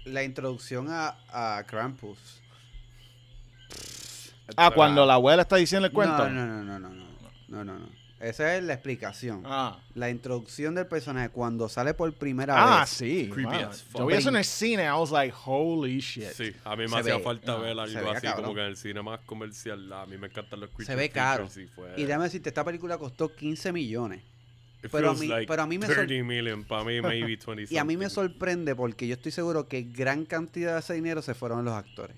[0.07, 2.41] la introducción a, a Krampus.
[4.57, 6.29] ah, cuando la abuela está diciendo el cuento.
[6.29, 7.05] No, no, no, no, no, no.
[7.49, 7.87] No, no, no.
[8.25, 9.43] Esa es la explicación.
[9.45, 12.89] Ah, La introducción del personaje cuando sale por primera ah vez.
[12.91, 13.29] sí.
[13.33, 13.69] Creepy mano.
[13.69, 14.01] as fuck.
[14.01, 14.85] Yo vi eso en el cine.
[14.85, 16.31] I was like, holy shit.
[16.33, 18.45] Sí, a mí me hacía ve- falta ah, ver se algo ve así cabrón.
[18.45, 19.93] como que en el cine más comercial.
[19.93, 21.47] A mí me encantan los creature Se ve caro.
[21.49, 24.23] features y fue- Y déjame decirte, esta película costó 15 millones.
[24.83, 27.37] It pero a mí- like pero a mí me sor- 30 million, para mí maybe
[27.47, 30.95] 20 Y a mí me sorprende porque yo estoy seguro que gran cantidad de ese
[30.95, 32.17] dinero se fueron los actores.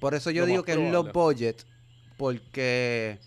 [0.00, 1.64] Por eso yo Lo digo que es low budget,
[2.16, 3.18] porque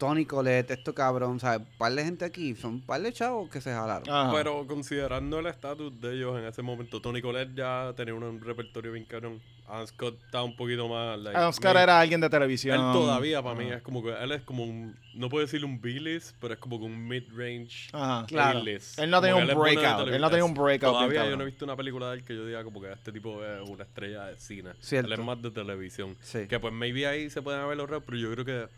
[0.00, 1.60] Tony Colette, esto cabrón, ¿sabes?
[1.60, 4.08] Un par de gente aquí, son un par de chavos que se jalaron.
[4.10, 4.32] Ajá.
[4.34, 8.92] Pero considerando el estatus de ellos en ese momento, Tony Collette ya tenía un repertorio
[8.92, 9.40] bien cabrón.
[9.68, 11.16] Adam Scott está un poquito más.
[11.20, 12.74] Like, Adam Scott me- era alguien de televisión.
[12.74, 13.76] Él todavía para mí Ajá.
[13.76, 14.96] es como que él es como un.
[15.14, 17.90] No puedo decir un B-list, pero es como que un mid-range.
[17.92, 18.26] Ajá.
[18.26, 18.60] Claro.
[18.66, 21.38] Él no tenía un breakout, él no tenía un breakout Todavía yo cabrón.
[21.38, 23.68] no he visto una película de él que yo diga como que este tipo es
[23.68, 24.70] una estrella de cine.
[24.80, 25.06] Cierto.
[25.12, 26.16] Él es más de televisión.
[26.20, 26.48] Sí.
[26.48, 28.68] Que pues maybe ahí se pueden haber ahorrado, pero yo creo que,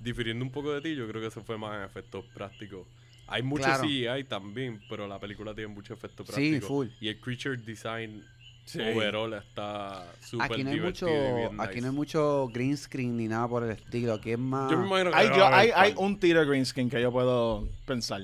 [0.00, 2.86] difiriendo un poco de ti, yo creo que eso fue más en efectos prácticos.
[3.26, 3.84] Hay mucho Claro.
[3.84, 6.66] CGI también, pero la película tiene mucho efecto Sí, práctico.
[6.66, 6.86] full.
[7.00, 8.24] Y el creature design
[8.64, 8.80] Sí.
[8.80, 11.06] overall está súper Aquí no hay mucho,
[11.58, 14.14] aquí no hay mucho green screen ni nada por el estilo.
[14.14, 17.00] Aquí es más Yo me imagino que Hay, yo- hay, un theater green skin que
[17.00, 18.20] yo puedo pensar.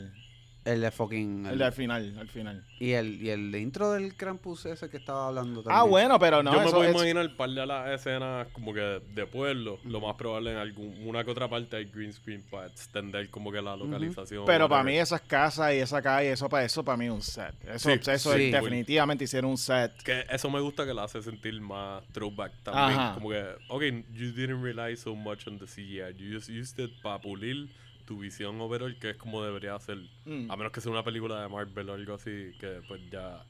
[0.64, 2.64] El de fucking El de al final, al final.
[2.80, 5.78] y el y el intro del Krampus ese que estaba hablando también.
[5.78, 8.72] Ah, bueno, pero no, yo me puedo es- imaginar un par de las escenas como
[8.72, 9.78] que de pueblo.
[9.84, 13.52] Lo más probable en algún, una que otra parte hay green screen para extender como
[13.52, 14.44] que la localización.
[14.46, 17.22] Pero para mí esas casas y esa calle, eso para eso para mí es un
[17.22, 17.54] set.
[17.66, 18.44] Eso, Sí, eso sí.
[18.44, 19.92] es- definitivamente hicieron un set.
[20.02, 22.98] Que eso me gusta que la hace sentir más throwback también.
[22.98, 23.14] Ajá.
[23.14, 23.82] Como que, ok,
[24.14, 26.14] you didn't rely so much on the CGI.
[26.16, 27.68] You just used it para pulir
[28.04, 29.98] tu visión overall, que es como debería ser.
[30.24, 30.50] Mm.
[30.50, 33.44] A menos que sea una película de Marvel o algo así, que pues ya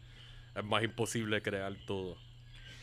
[0.54, 2.16] es más imposible crear todo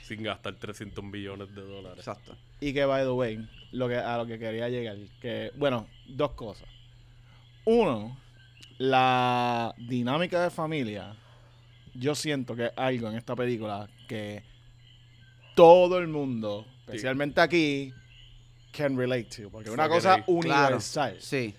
[0.04, 2.00] sin gastar 300 millones de dólares.
[2.00, 2.36] Exacto.
[2.60, 6.32] Y que, by the way, lo que, a lo que quería llegar, que, bueno, dos
[6.32, 6.68] cosas.
[7.64, 8.18] Uno,
[8.78, 11.16] la dinámica de familia,
[11.94, 14.44] yo siento que es algo en esta película que
[15.56, 17.94] todo el mundo, especialmente aquí,
[18.72, 19.50] can relate to.
[19.50, 21.18] Porque es una cosa universal.
[21.20, 21.56] Sí.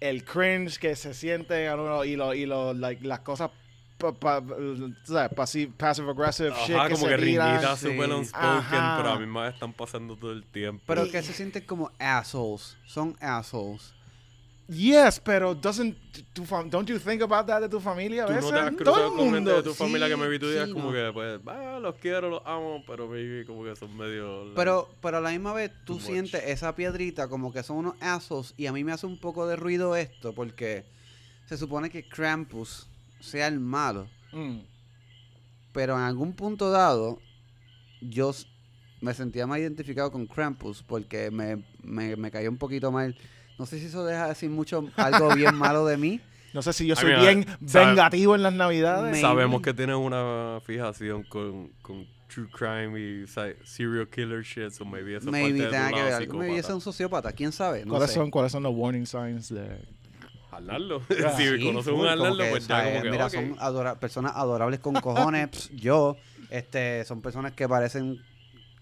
[0.00, 3.50] El cringe que se siente en uno y, lo, y lo, like, las cosas
[3.98, 4.42] pa, pa-.
[5.34, 7.48] Pasi- passive aggressive shit Ajá, que como se que tiran.
[7.56, 7.86] riñitas sí.
[7.88, 8.96] super unspoken, Ajá.
[8.98, 10.84] pero a mí me están pasando todo el tiempo.
[10.86, 12.76] Pero que se sienten como assholes.
[12.84, 13.94] Son assholes.
[14.68, 15.96] Yes, pero doesn't
[16.32, 18.50] tu fam- don't you think about that de tu familia a Tú no veces?
[18.50, 19.56] te has Todo cruzado el con gente mundo.
[19.56, 20.92] de tu familia que me vi tú sí, como no.
[20.92, 24.42] que, pues, ah, los quiero, los amo, pero maybe como que son medio...
[24.46, 26.02] like, Pero, pero a la misma vez tú much.
[26.02, 29.46] sientes esa piedrita como que son unos assholes y a mí me hace un poco
[29.46, 30.84] de ruido esto porque
[31.46, 32.88] se supone que Krampus
[33.20, 34.58] sea el malo, Mm.
[35.72, 37.20] pero en algún punto dado
[38.00, 38.32] yo
[39.00, 43.16] me sentía más identificado con Krampus porque me, me, me cayó un poquito mal.
[43.58, 46.20] No sé si eso deja de decir mucho algo bien malo de mí.
[46.52, 49.20] No sé si yo I soy mean, bien sabe- vengativo en las navidades.
[49.20, 53.26] Sabemos que tienes una fijación con, con true crime y
[53.64, 56.38] serial killer shit, so maybe eso es Maybe parte de tu tenga que ver algo.
[56.38, 57.84] Maybe es un sociópata, quién sabe.
[57.84, 58.14] No ¿Cuáles, sé.
[58.16, 59.80] son, ¿Cuáles son los warning signs de
[60.50, 61.02] Jalarlo.
[61.26, 64.32] Ah, si Sí, conoces un como jalarlo, que, pues como que, Mira, son adora- personas
[64.34, 65.70] adorables con cojones.
[65.74, 66.16] yo,
[66.50, 68.18] este, son personas que parecen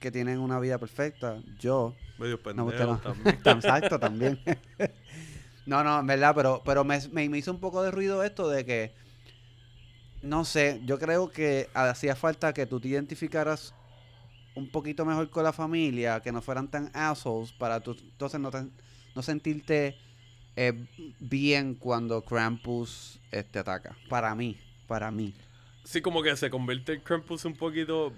[0.05, 1.41] que tienen una vida perfecta.
[1.59, 2.99] Yo, medio no, pendejo no.
[2.99, 3.41] también.
[3.47, 4.39] Exacto también.
[5.67, 8.51] no, no, en verdad, pero, pero me, me, me hizo un poco de ruido esto
[8.51, 8.93] de que,
[10.21, 13.73] no sé, yo creo que hacía falta que tú te identificaras
[14.55, 18.51] un poquito mejor con la familia, que no fueran tan assholes para tú, entonces no,
[19.15, 19.97] no sentirte
[20.55, 20.85] eh,
[21.19, 23.97] bien cuando Krampus eh, te ataca.
[24.11, 25.33] Para mí, para mí.
[25.83, 28.13] Sí, como que se convierte el Krampus un poquito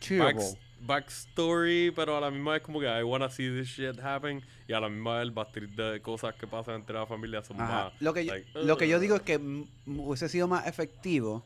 [0.00, 0.63] Cheerable.
[0.86, 4.42] Backs- backstory, pero a la misma vez como que I wanna see this shit happen
[4.68, 7.60] y a la misma vez el batir de cosas que pasan entre la familia son
[7.60, 7.84] Ajá.
[7.90, 7.92] más...
[8.02, 9.02] Lo que, yo, lo que yo "Ugh".
[9.02, 9.64] digo es que mm,
[10.00, 11.42] hubiese sido más efectivo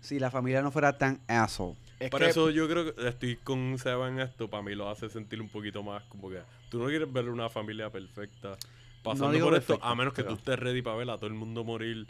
[0.00, 1.76] si la familia no fuera tan asshole.
[2.00, 4.48] Es Por que- eso yo creo que estoy con Seba en esto.
[4.50, 7.48] Para mí lo hace sentir un poquito más como que tú no quieres ver una
[7.48, 8.56] familia perfecta
[9.02, 11.26] pasando digo por esto, a menos que pero- tú estés ready para ver a todo
[11.28, 12.06] el mundo morir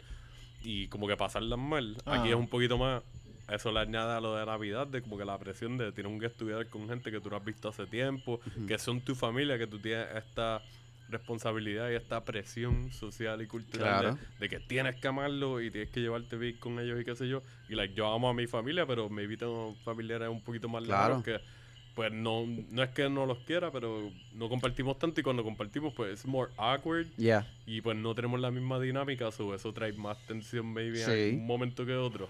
[0.63, 1.95] y como que pasarlas mal.
[2.05, 3.03] Aquí es un poquito más.
[3.49, 6.19] Eso le añade a lo de Navidad, de como que la presión de tener un
[6.19, 9.57] get together con gente que tú no has visto hace tiempo, que son tu familia,
[9.57, 10.61] que tú tienes esta
[11.09, 14.15] responsabilidad y esta presión social y cultural Claro.
[14.39, 17.15] de, de que tienes que amarlo y tienes que llevarte bien con ellos y qué
[17.15, 17.43] sé yo.
[17.69, 21.21] Y like, yo amo a mi familia, pero maybe tengo familiares un poquito más Claro.
[21.23, 21.39] que
[21.93, 25.93] pues no, no es que no los quiera, pero no compartimos tanto y cuando compartimos
[25.93, 27.47] pues es more awkward Ya.
[27.65, 31.11] y pues no tenemos la misma dinámica, so eso trae más tensión maybe Sí.
[31.29, 32.27] en un momento que otro.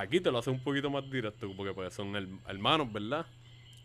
[0.00, 3.26] Aquí te lo hace un poquito más directo porque pues son her- hermanos, ¿verdad?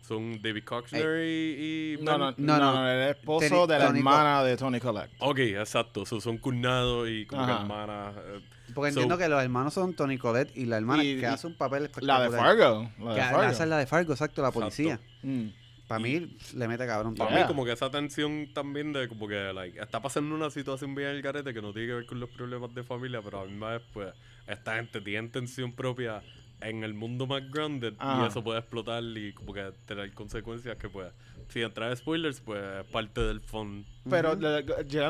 [0.02, 2.92] Son David Coxner y, y No, no, no, No, no, no.
[2.92, 5.12] el esposo Tony- de la Tony hermana de Tony Collette.
[5.20, 8.14] Ok, exacto, so son cuñados y como que hermanas.
[8.18, 8.42] eh,
[8.76, 11.26] Porque So- entiendo que los hermanos son Tony Colette y la hermana Y- que y
[11.26, 12.90] hace un papel La de Fargo.
[13.00, 13.42] La Que de Fargo.
[13.44, 15.00] hace la de Fargo, exacto, la policía.
[15.22, 15.48] Mm.
[15.88, 17.14] Para mí le mete cabrón.
[17.16, 17.40] Para Yeah.
[17.42, 21.10] mí como que esa tensión también de como que like, está pasando una situación bien
[21.10, 23.50] el garete que no tiene que ver con los problemas de familia, pero a la
[23.50, 24.14] misma vez pues
[24.48, 26.22] esta gente tiene tensión propia
[26.62, 30.88] en el mundo más grande y eso puede explotar y como que tener consecuencias que
[30.88, 31.12] pues
[31.50, 33.86] si entrar en spoilers pues es parte del fun.
[34.10, 34.38] Pero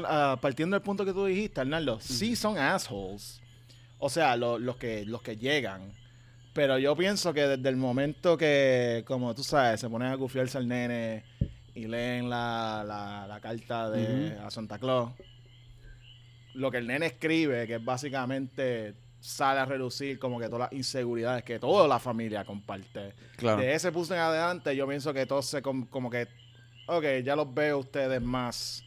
[0.05, 3.39] ah, partiendo del punto que tú dijiste, Arnaldo, sí son assholes.
[3.99, 5.91] O sea, lo- los, que, los que llegan.
[6.53, 10.57] Pero yo pienso que desde el momento que, como tú sabes, se ponen a gufiarse
[10.57, 11.23] al nene
[11.75, 15.11] y leen la, la, la carta de, a Santa Claus,
[16.53, 18.93] lo que el nene escribe, que es básicamente
[19.25, 23.13] sale a reducir como que todas las inseguridades que toda la familia comparte.
[23.37, 23.61] Claro.
[23.61, 26.27] De ese punto en adelante, yo pienso que todos se com- como que,
[26.87, 28.83] ok, ya los veo ustedes más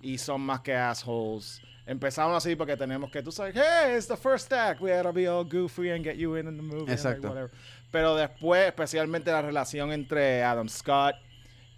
[0.00, 1.60] y son más que assholes.
[1.84, 5.28] Empezamos así porque tenemos que, tú sabes, hey, it's the first act, we gotta be
[5.28, 6.80] all goofy and get you in, in the movie.
[6.86, 7.28] like, Exacto.
[7.28, 7.50] whatever.
[7.92, 11.16] Pero después, especialmente la relación entre Adam Scott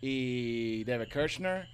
[0.00, 1.68] y David Kirchner,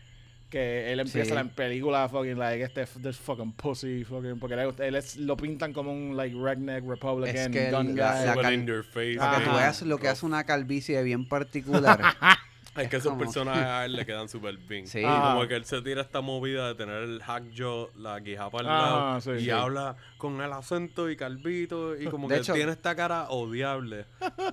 [0.55, 1.35] que él empieza Sí.
[1.35, 5.73] la película fucking like este this fucking pussy fucking porque él, él es- lo pintan
[5.73, 8.27] como un like redneck republican que el- gun la- guy.
[8.27, 9.17] la your face.
[9.17, 12.01] Para que tú veas lo que hace una calvicie bien particular.
[12.77, 14.87] Es que esos como- personajes a él le quedan súper bien.
[14.87, 15.01] Sí.
[15.01, 15.35] Y Ajá.
[15.35, 18.69] como que él se tira esta movida de tener el hack jaw, la guijapa al
[18.69, 19.51] Ajá, lado, sí, y sí.
[19.51, 24.07] habla con el acento y calvito, y como De que hecho- tiene esta cara odiable.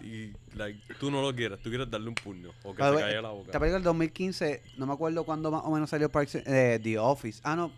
[0.03, 3.21] y like, tú no lo quieres, tú quieres darle un puño, o que way, caiga
[3.21, 3.45] la boca.
[3.47, 6.99] Esta película del 2015, no me acuerdo cuándo más o menos salió Parks, eh, The
[6.99, 7.41] Office.
[7.43, 7.71] Ah, no.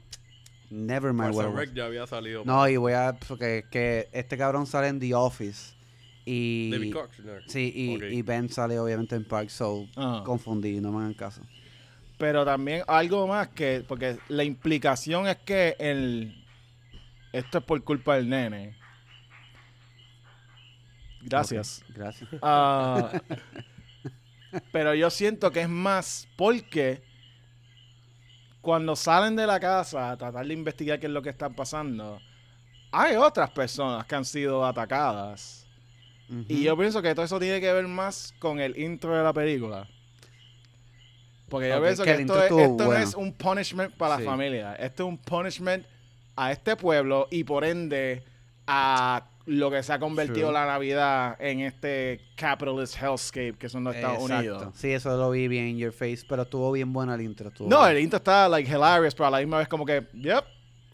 [0.69, 1.33] Never mind.
[1.33, 1.67] Parks what and it was.
[1.67, 2.43] Rec ya había salido.
[2.45, 3.15] No, y voy a...
[3.27, 5.75] Porque que este cabrón sale en The Office.
[6.25, 6.71] Y...
[6.71, 6.95] David.
[7.47, 10.23] Sí, y, y Ben sale obviamente en Park, so Ajá.
[10.23, 11.41] confundí, no me hagan caso.
[12.17, 16.45] Pero también algo más que, porque la implicación es que el,
[17.33, 18.77] esto es por culpa del nene.
[21.23, 21.83] Gracias.
[21.89, 22.29] Gracias.
[22.41, 23.11] Ah,
[24.71, 27.01] pero yo siento que es más porque
[28.61, 32.21] cuando salen de la casa a tratar de investigar qué es lo que está pasando,
[32.91, 35.62] hay otras personas que han sido atacadas.
[36.47, 39.33] Y yo pienso que todo eso tiene que ver más con el intro de la
[39.33, 39.87] película.
[41.49, 44.23] Porque yo pienso que esto, es- esto no es un punishment para Sí.
[44.23, 44.75] la familia.
[44.75, 45.85] Esto es un punishment
[46.35, 48.23] a este pueblo y por ende
[48.65, 50.53] a lo que se ha convertido True.
[50.53, 54.35] la Navidad en este capitalist hellscape que son los Estados Exacto.
[54.39, 54.73] Unidos.
[54.75, 57.51] Sí, eso lo vi bien in your face, pero estuvo bien buena el intro.
[57.59, 60.45] No, el intro está like hilarious, pero a la misma vez como que, yep,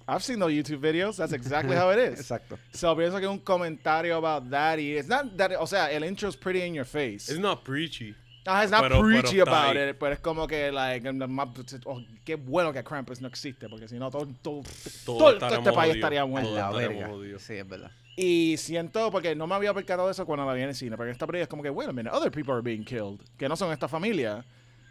[0.10, 1.18] I've seen those YouTube videos.
[1.18, 2.20] That's exactly how it is.
[2.20, 2.58] Exacto.
[2.72, 6.30] So pienso que un comentario about that y it's not that, o sea, el intro
[6.30, 7.30] es pretty in your face.
[7.30, 8.16] It's not preachy.
[8.48, 11.50] Ah, it's not Pero- preachy about it, pero es como que, like, más-
[11.86, 14.64] oh, qué bueno que Krampus no existe, porque si no, todo, todo,
[15.06, 17.10] todo, todo este país estaría la verga.
[17.10, 17.44] jodidos.
[17.44, 17.92] Sí, es verdad.
[18.16, 20.98] Y siento, porque no me había percatado de eso cuando la vi en el cine,
[20.98, 23.48] porque esta película es como que, wait a minute, other people are being killed, que
[23.48, 24.44] no son esta familia.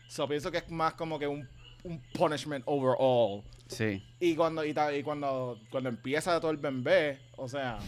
[0.08, 1.48] So pienso que es más como que un,
[1.84, 3.42] un punishment overall.
[3.68, 4.02] Sí.
[4.18, 7.78] Y cuando, y, ta- y cuando, cuando empieza todo el bembé, o sea?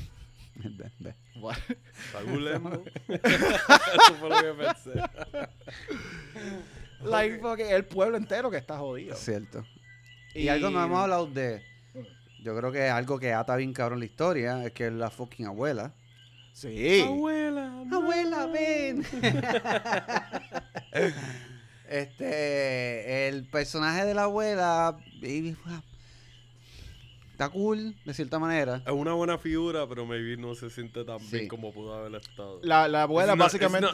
[0.60, 2.70] Está gulemo.
[3.08, 5.02] Eso fue lo que pensé.
[7.02, 9.16] like, porque el pueblo entero que está jodido.
[9.16, 9.64] Cierto.
[10.34, 11.62] Y, algo no hemos hablado de.
[12.42, 15.46] Yo creo que algo que ata bien cabrón la historia es que es la fucking
[15.46, 15.92] abuela.
[16.52, 17.02] Sí.
[17.02, 17.84] Abuela.
[17.90, 19.04] Abuela, ven.
[21.90, 25.54] Este, el personaje de la abuela y-
[27.32, 28.82] está cool de cierta manera.
[28.86, 31.36] Es una buena figura, pero maybe no se siente tan Sí.
[31.36, 32.60] bien como pudo haber estado.
[32.62, 33.88] La, la abuela It's not- básicamente...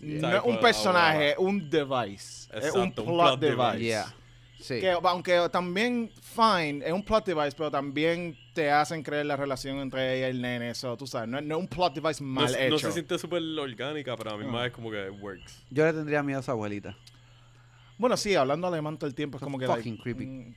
[0.00, 0.20] Yeah.
[0.20, 1.38] No es un personaje, abuela.
[1.38, 2.48] un device.
[2.52, 3.62] es Exacto, un un plot, plot device.
[3.72, 3.84] device.
[3.84, 4.14] Yeah.
[4.58, 4.80] Sí.
[4.80, 9.78] Que aunque también, fine, es un plot device, pero también te hacen creer la relación
[9.78, 10.70] entre ella y el nene.
[10.70, 12.70] Eso, tú sabes, no, es- no es un plot device mal no, hecho.
[12.70, 14.52] no se siente súper orgánica, pero a mí Ah.
[14.52, 15.62] más es como que works.
[15.70, 16.96] Yo le tendría miedo a esa abuelita.
[17.98, 19.66] Bueno, sí, hablando alemán todo el tiempo es como que...
[19.66, 20.26] Fucking creepy.
[20.26, 20.54] mm,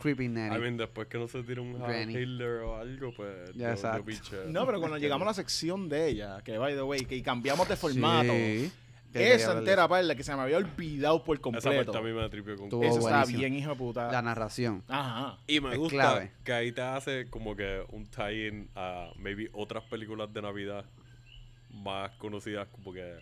[0.00, 0.56] creepy nanny.
[0.56, 1.74] I mean, después que no se tire un.
[2.10, 3.52] Hitler o algo, pues.
[3.54, 4.10] Ya, exacto.
[4.48, 7.68] No, pero cuando llegamos a la sección de ella, que by the way, que cambiamos
[7.68, 8.70] de formato, Sí.
[9.14, 11.92] Esa entera parte que se me había olvidado por Esa completo.
[11.92, 14.10] parte a mí me tripió con Estuvo Eso está bien, hijo de puta.
[14.12, 14.82] La narración.
[14.88, 15.38] Ajá.
[15.46, 16.32] Y me Es gusta clave.
[16.44, 20.84] que ahí te hace como que un tie-in a maybe otras películas de Navidad
[21.70, 23.18] más conocidas, como que.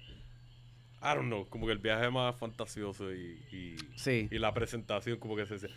[1.02, 4.26] I don't know, como que el viaje más fantasioso y, y, Sí.
[4.30, 5.68] y la presentación, como que se.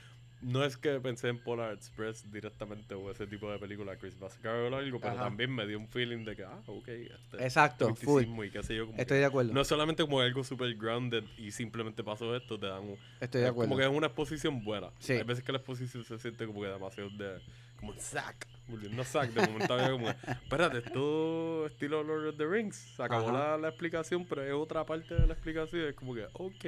[0.41, 4.71] No es que pensé en Polar Express directamente o ese tipo de película, Christmas Carol
[4.71, 5.23] o algo, pero Ajá.
[5.23, 8.23] también me dio un feeling de que, ah, ok, este, Exacto, full.
[8.45, 8.85] y qué sé yo.
[8.85, 9.53] como Estoy que de acuerdo.
[9.53, 13.41] No es solamente como algo super grounded y simplemente pasó esto, te dan un, Estoy
[13.41, 13.69] de acuerdo.
[13.69, 14.91] Como que es una exposición buena.
[14.99, 15.13] Sí.
[15.13, 17.39] Hay veces que la exposición se siente como que demasiado de.
[17.79, 18.47] Como un sack.
[18.67, 19.31] Volviendo a sack.
[19.31, 20.09] De momento había como.
[20.09, 22.75] Espérate, esto estilo Lord of the Rings.
[22.75, 25.87] Se acabó la, la explicación, pero es otra parte de la explicación.
[25.87, 26.63] Es como que, ok,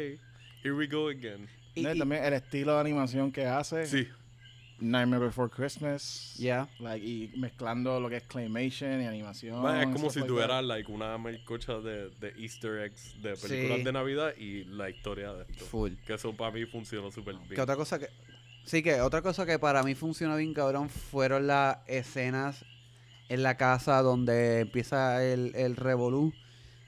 [0.64, 1.48] here we go again.
[1.76, 3.86] Y- No, y y- también el estilo de animación que hace.
[3.86, 4.08] Sí.
[4.82, 6.36] Nightmare Before Christmas.
[6.38, 6.70] Yeah.
[6.80, 9.62] Like, y mezclando lo que es claymation y animación.
[9.62, 13.80] Man, es como si like tuvieras like, una melcocha de, de Easter eggs de películas
[13.80, 13.84] Sí.
[13.84, 15.66] de Navidad y la historia de esto.
[15.66, 15.92] Full.
[16.08, 17.50] Que eso para mí funcionó súper bien.
[17.50, 18.08] Que otra cosa que.
[18.64, 22.64] Sí, que otra cosa que para mí funcionó bien cabrón fueron las escenas
[23.28, 26.34] en la casa donde empieza el, el revolú.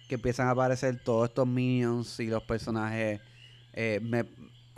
[0.07, 3.19] Que empiezan a aparecer todos estos minions y los personajes.
[3.73, 4.25] eh, me,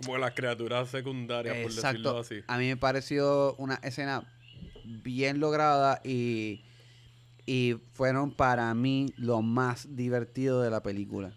[0.06, 2.20] Como las criaturas secundarias, por decirlo exacto.
[2.20, 2.41] así.
[2.47, 4.24] A mí me pareció una escena
[4.86, 6.62] bien lograda y,
[7.45, 11.34] y fueron para mí lo más divertido de la película.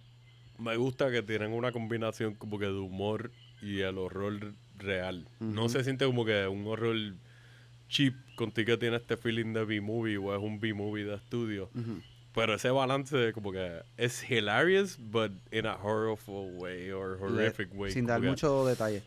[0.59, 5.29] Me gusta que tienen una combinación como que de humor y el horror real.
[5.41, 6.97] No se siente como que un horror
[7.89, 11.71] cheap contigo tiene este feeling de B-movie o es un B-movie de estudio.
[12.37, 17.91] Pero ese balance como que es hilarious, but in a horrible way or horrific way.
[17.91, 19.03] Sin dar que- mucho detalle.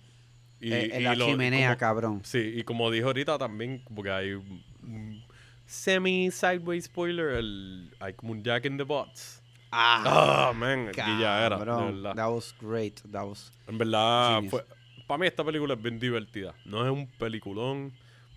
[0.59, 2.21] y- Eh, en y la lo- chimenea, como- cabrón.
[2.25, 5.23] Sí, y como dijo ahorita también, porque hay un, un
[5.67, 9.41] semi-sideways spoiler, el, hay como un Jack in the Box.
[9.71, 12.15] Ah, man, ya era, de Cabrón, verdad.
[12.15, 12.99] That was great.
[13.11, 13.51] That was...
[13.67, 14.65] En verdad, fue,
[15.05, 16.55] para mí esta película es bien divertida.
[16.65, 17.93] No es un peliculón,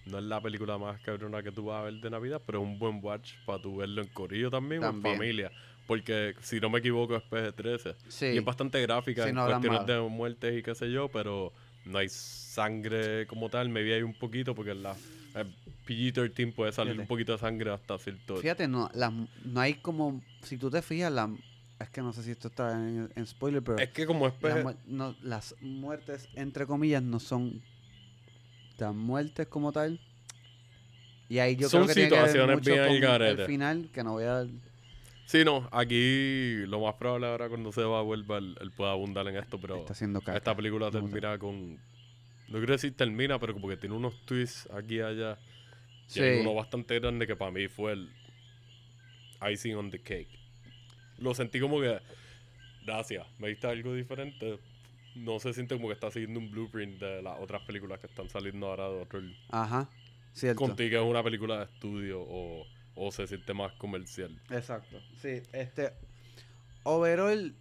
[0.06, 2.64] no es la película más cabrona que tú vas a ver de Navidad, pero es
[2.64, 5.12] un buen watch para tú verlo en corillo también, o También.
[5.14, 5.52] en familia.
[5.86, 7.94] Porque, si no me equivoco, es PG-13.
[8.08, 8.26] Sí.
[8.26, 11.08] Y es bastante gráfica Sí, en no hablan cuestiones de muertes y qué sé yo,
[11.08, 11.52] pero
[11.84, 13.68] no hay sangre como tal.
[13.68, 14.96] Me vi ahí un poquito porque en la
[15.34, 15.44] eh,
[15.86, 17.02] PG-13 puede salir Fíjate.
[17.02, 18.36] un poquito de sangre hasta cierto...
[18.36, 19.12] Fíjate, no, las-
[19.44, 20.22] no hay como...
[20.42, 21.28] Si tú te fijas, la,
[21.80, 23.78] es que no sé si esto está en, en spoiler, pero...
[23.78, 24.62] Es que como es PG...
[24.62, 27.60] mu- no, las muertes, entre comillas, no son
[28.84, 30.00] tan muertes como tal.
[31.28, 34.02] Y ahí yo Son creo que tiene que ver mucho bien con el final, que
[34.04, 34.32] no voy a...
[34.32, 34.48] dar-
[35.24, 38.90] Sí, no, aquí lo más probable ahora cuando se va a vuelva, él, él pueda
[38.90, 39.76] abundar en esto, pero...
[39.78, 40.36] Está haciendo caca.
[40.36, 41.74] Esta película termina con.
[42.48, 45.38] No quiero decir termina, pero como que tiene unos twists aquí y allá.
[46.06, 46.20] Sí.
[46.20, 48.10] Y hay uno bastante grande que para mí fue el
[49.50, 50.28] icing on the cake.
[51.18, 51.98] Lo sentí como que.
[52.84, 54.58] Gracias, me diste algo diferente.
[55.14, 58.28] No se siente como que está siguiendo un blueprint de las otras películas que están
[58.30, 59.20] saliendo ahora de otro.
[59.50, 59.88] Ajá,
[60.32, 60.58] cierto.
[60.60, 64.40] Contigo es una película de estudio o, o se siente más comercial.
[64.50, 64.98] Exacto.
[65.20, 65.92] Sí, este.
[66.84, 67.54] Overall,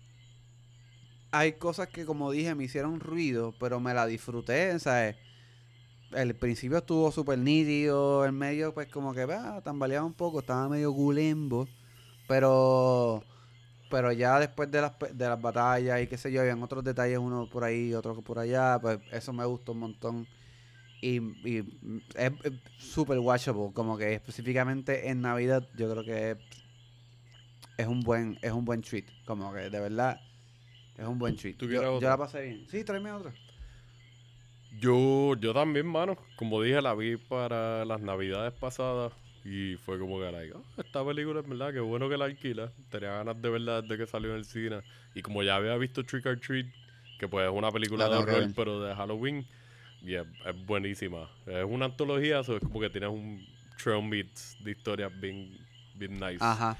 [1.32, 5.16] hay cosas que, como dije, me hicieron ruido, pero me la disfruté, ¿sabes?
[6.12, 10.68] El principio estuvo súper nítido, el medio, pues, como que, va, tambaleaba un poco, estaba
[10.68, 11.68] medio gulembo,
[12.28, 13.24] pero.
[13.92, 17.20] Pero ya después de las, de las batallas y qué sé yo, habían otros detalles,
[17.20, 20.28] uno por ahí, otro por allá, pues eso me gustó un montón.
[21.02, 21.18] Y,
[21.48, 21.80] y
[22.16, 22.32] es
[22.78, 26.38] súper watchable, como que específicamente en Navidad yo creo que es,
[27.78, 30.22] es un buen es un buen treat, como que de verdad
[30.98, 31.58] es un buen treat.
[31.58, 32.68] ¿Tú Yo, yo la pasé bien.
[32.70, 33.34] Sí, tráeme otra.
[34.80, 36.16] Yo, yo también, mano.
[36.38, 39.12] Como dije, la vi para las navidades pasadas.
[39.44, 42.72] Y fue como que, like, "Ah, esta película es verdad, que bueno que la alquila.
[42.90, 44.82] Tenía ganas de verla desde que salió en el cine.
[45.16, 46.68] Y como ya había visto Trick or Treat,
[47.18, 48.52] que pues es una película La de horror, ver.
[48.56, 49.46] pero de Halloween,
[50.02, 51.30] y es, es buenísima.
[51.48, 53.46] Es una antología, so es como que tienes un
[53.82, 55.58] trail meets de historias bien,
[55.96, 56.38] bien nice.
[56.44, 56.78] Ajá.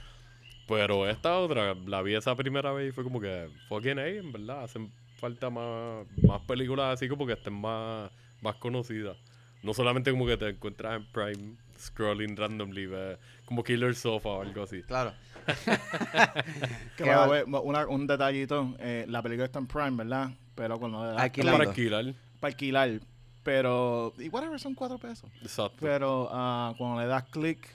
[0.68, 4.32] Pero esta otra, la vi esa primera vez y fue como que, fucking A, en
[4.32, 9.18] verdad, hacen falta más, más películas así como que estén más, más conocidas.
[9.62, 14.42] No solamente como que te encuentras en Prime scrolling randomly, ve, como Killer Sofa o
[14.42, 14.82] algo así.
[14.84, 15.14] Claro.
[16.98, 20.30] Que va una- un detallito, eh, la película está en Prime, ¿verdad?
[20.56, 20.78] Pero
[21.08, 21.58] de la- Alquilando.
[21.58, 22.06] Para alquilar.
[22.40, 23.00] para alquilar.
[23.44, 25.30] Pero, y whatever, son cuatro pesos.
[25.42, 25.78] Exacto.
[25.82, 27.68] Pero ah, cuando le das clic,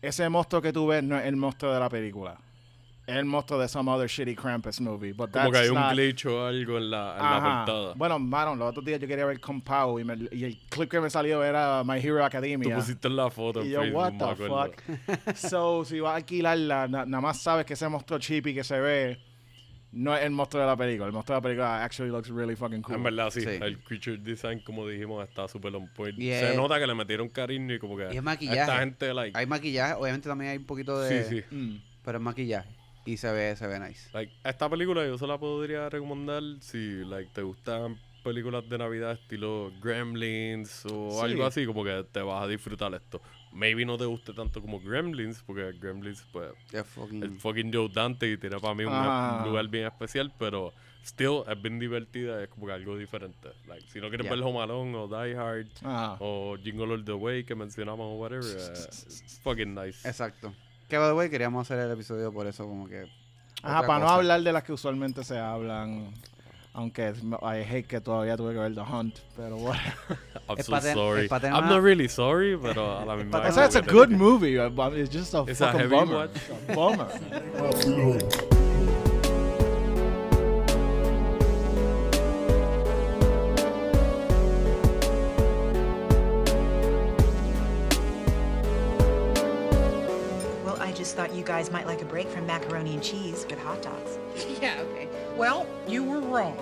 [0.00, 2.38] ese monstruo que tú ves no es el monstruo de la película.
[3.06, 5.12] Es el monstruo de some other shitty Krampus movie.
[5.12, 7.94] But como que that's hay un not- glitch o algo en la, en la portada.
[7.96, 10.88] Bueno, mano, los otros días yo quería ver Kung Pao y, me- y el clip
[10.90, 12.76] que me salió era My Hero Tú Academia.
[12.76, 14.72] pusiste la foto Y yo, Facebook, what the acuerdo.
[15.26, 15.34] fuck.
[15.36, 18.78] so, si vas a alquilarla, na- nada más sabes que ese monstruo chippy que se
[18.78, 19.18] ve
[19.92, 21.06] no es el monstruo de la película.
[21.08, 22.94] El monstruo de la película actually looks really fucking cool.
[22.94, 23.40] En verdad, sí.
[23.40, 23.48] Sí.
[23.60, 26.16] El creature design, como dijimos, está súper on point.
[26.16, 28.60] Y Se es- nota que le metieron cariño y como que Y es maquillaje.
[28.60, 29.36] esta gente, like...
[29.36, 31.24] Hay maquillaje, obviamente también hay un poquito de...
[31.24, 31.54] sí, sí.
[31.56, 31.78] Mm.
[32.04, 32.68] Pero es maquillaje.
[33.04, 34.08] Y se ve, se ve nice.
[34.12, 39.12] Like, esta película yo se la podría recomendar si like, te gustan películas de Navidad
[39.12, 41.24] estilo Gremlins o Sí.
[41.24, 43.20] algo así, como que te vas a disfrutar esto.
[43.52, 47.22] Maybe no te guste tanto como Gremlins, porque Gremlins, pues, Es fucking...
[47.22, 49.42] el fucking Joe Dante y tiene para mí un Ah.
[49.46, 50.72] lugar bien especial, pero
[51.02, 53.48] still es bien divertida, es como que algo diferente.
[53.66, 54.36] Like, si no quieres Yeah.
[54.36, 56.16] ver Home Alone o Die Hard Ajá.
[56.20, 60.06] o Jingle All the Way que mencionamos o whatever, it's fucking nice.
[60.06, 60.54] Exacto.
[60.90, 63.06] Que, by the way, queríamos hacer el episodio por eso, como que...
[63.62, 64.14] Ajá, otra para no cosa.
[64.16, 66.12] hablar de las que usualmente se hablan.
[66.72, 67.12] Aunque
[67.42, 69.80] I hate que todavía tuve que ver The Hunt, pero bueno.
[70.48, 71.28] I'm Es so sorry.
[71.30, 75.10] I'm not really sorry, pero a la misma vez it's a good movie, but it's
[75.10, 76.14] just a It's a fucking heavy bummer.
[76.16, 76.30] watch.
[76.36, 78.69] It's a bummer.
[91.20, 94.18] Thought you guys might like a break from macaroni and cheese with hot dogs.
[94.62, 95.06] Yeah, okay.
[95.36, 96.58] Well, you were wrong.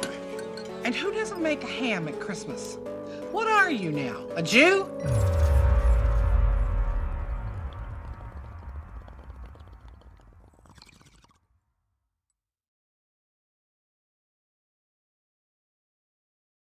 [0.84, 2.76] And who doesn't make a ham at Christmas?
[3.30, 4.24] What are you now?
[4.34, 4.88] A Jew?